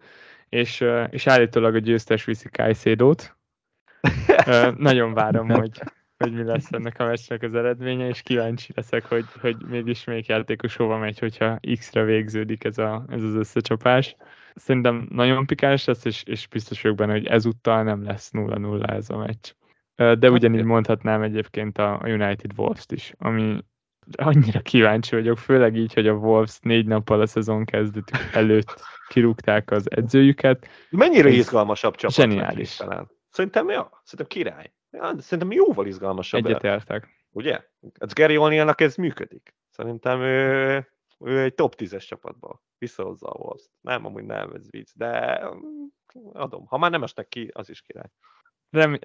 [0.48, 3.36] és, és állítólag a győztes viszi Kajszédót.
[4.76, 5.80] nagyon várom, hogy,
[6.24, 10.26] hogy mi lesz ennek a meccsnek az eredménye, és kíváncsi leszek, hogy, hogy mégis melyik
[10.26, 14.16] játékos hova megy, hogyha X-re végződik ez, a, ez az összecsapás.
[14.54, 19.10] Szerintem nagyon pikáns lesz, és, és biztos vagyok benne, hogy ezúttal nem lesz 0-0 ez
[19.10, 19.52] a meccs.
[19.94, 23.58] De hát ugyanígy mondhatnám egyébként a United Wolves-t is, ami
[24.16, 29.70] annyira kíváncsi vagyok, főleg így, hogy a Wolves négy nappal a szezon kezdetük előtt kirúgták
[29.70, 30.68] az edzőjüket.
[30.90, 32.16] Mennyire izgalmasabb csapat?
[32.16, 32.76] Zseniális.
[32.76, 33.10] Talán.
[33.30, 34.72] Szerintem, ja, szerintem király.
[34.90, 36.46] Ja, de szerintem jóval izgalmasabb.
[36.46, 37.08] Egyetértek.
[37.30, 37.60] Ugye?
[37.98, 39.54] Ez Gary O'Neillnak ez működik.
[39.68, 40.86] Szerintem ő,
[41.18, 45.86] ő egy top 10-es csapatban visszahozza a wolves Nem, amúgy nem, ez vicc, de mm,
[46.32, 46.66] adom.
[46.66, 48.10] Ha már nem esnek ki, az is király.
[48.70, 48.98] Rem...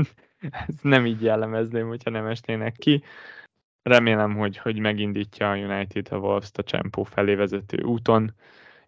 [0.68, 3.02] ez nem így jellemezném, hogyha nem esnének ki.
[3.82, 8.34] Remélem, hogy, hogy megindítja a United a wolves a Csempó felé vezető úton,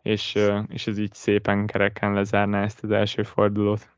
[0.03, 3.97] és, és ez így szépen kereken lezárná ezt az első fordulót.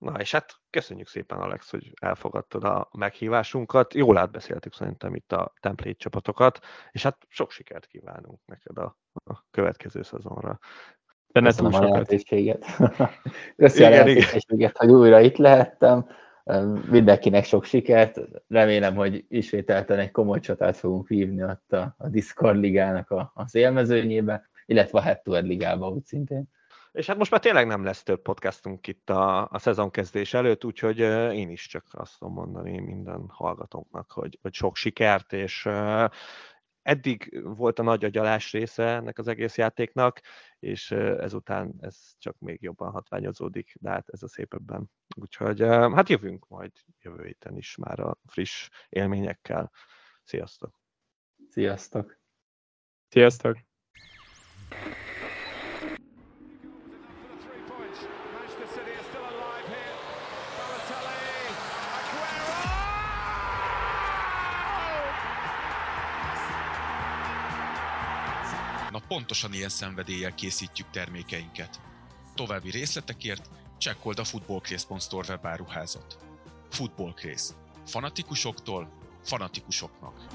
[0.00, 3.94] Na és hát köszönjük szépen Alex, hogy elfogadtad a meghívásunkat.
[3.94, 6.58] Jól átbeszéltük szerintem itt a template csapatokat,
[6.90, 10.58] és hát sok sikert kívánunk neked a, a következő szezonra.
[11.26, 11.88] De ne túl sokat.
[11.88, 12.64] a lehetőséget.
[13.56, 16.08] Köszönöm a lehetőséget, hogy újra itt lehettem.
[16.90, 18.20] Mindenkinek sok sikert.
[18.48, 23.54] Remélem, hogy ismételten egy komoly csatát fogunk vívni ott a, a Discord ligának a, az
[23.54, 26.48] élmezőnyébe, illetve a Head to Head ligába úgy szintén.
[26.92, 30.98] És hát most már tényleg nem lesz több podcastunk itt a, a szezonkezdés előtt, úgyhogy
[31.34, 35.68] én is csak azt tudom mondani minden hallgatónknak, hogy, hogy sok sikert, és
[36.82, 40.20] eddig volt a nagy agyalás része ennek az egész játéknak,
[40.58, 44.90] és ezután ez csak még jobban hatványozódik, de hát ez a szép ebben.
[45.16, 49.70] Úgyhogy hát jövünk majd jövő héten is már a friss élményekkel.
[50.22, 50.74] Sziasztok!
[51.48, 52.18] Sziasztok!
[53.08, 53.58] Sziasztok!
[69.10, 71.80] Pontosan ilyen szenvedéllyel készítjük termékeinket.
[72.34, 76.18] További részletekért csekkold a footballcraze.store webáruházat.
[76.70, 77.54] Footballcraze.
[77.86, 78.92] Fanatikusoktól
[79.22, 80.26] fanatikusoknak.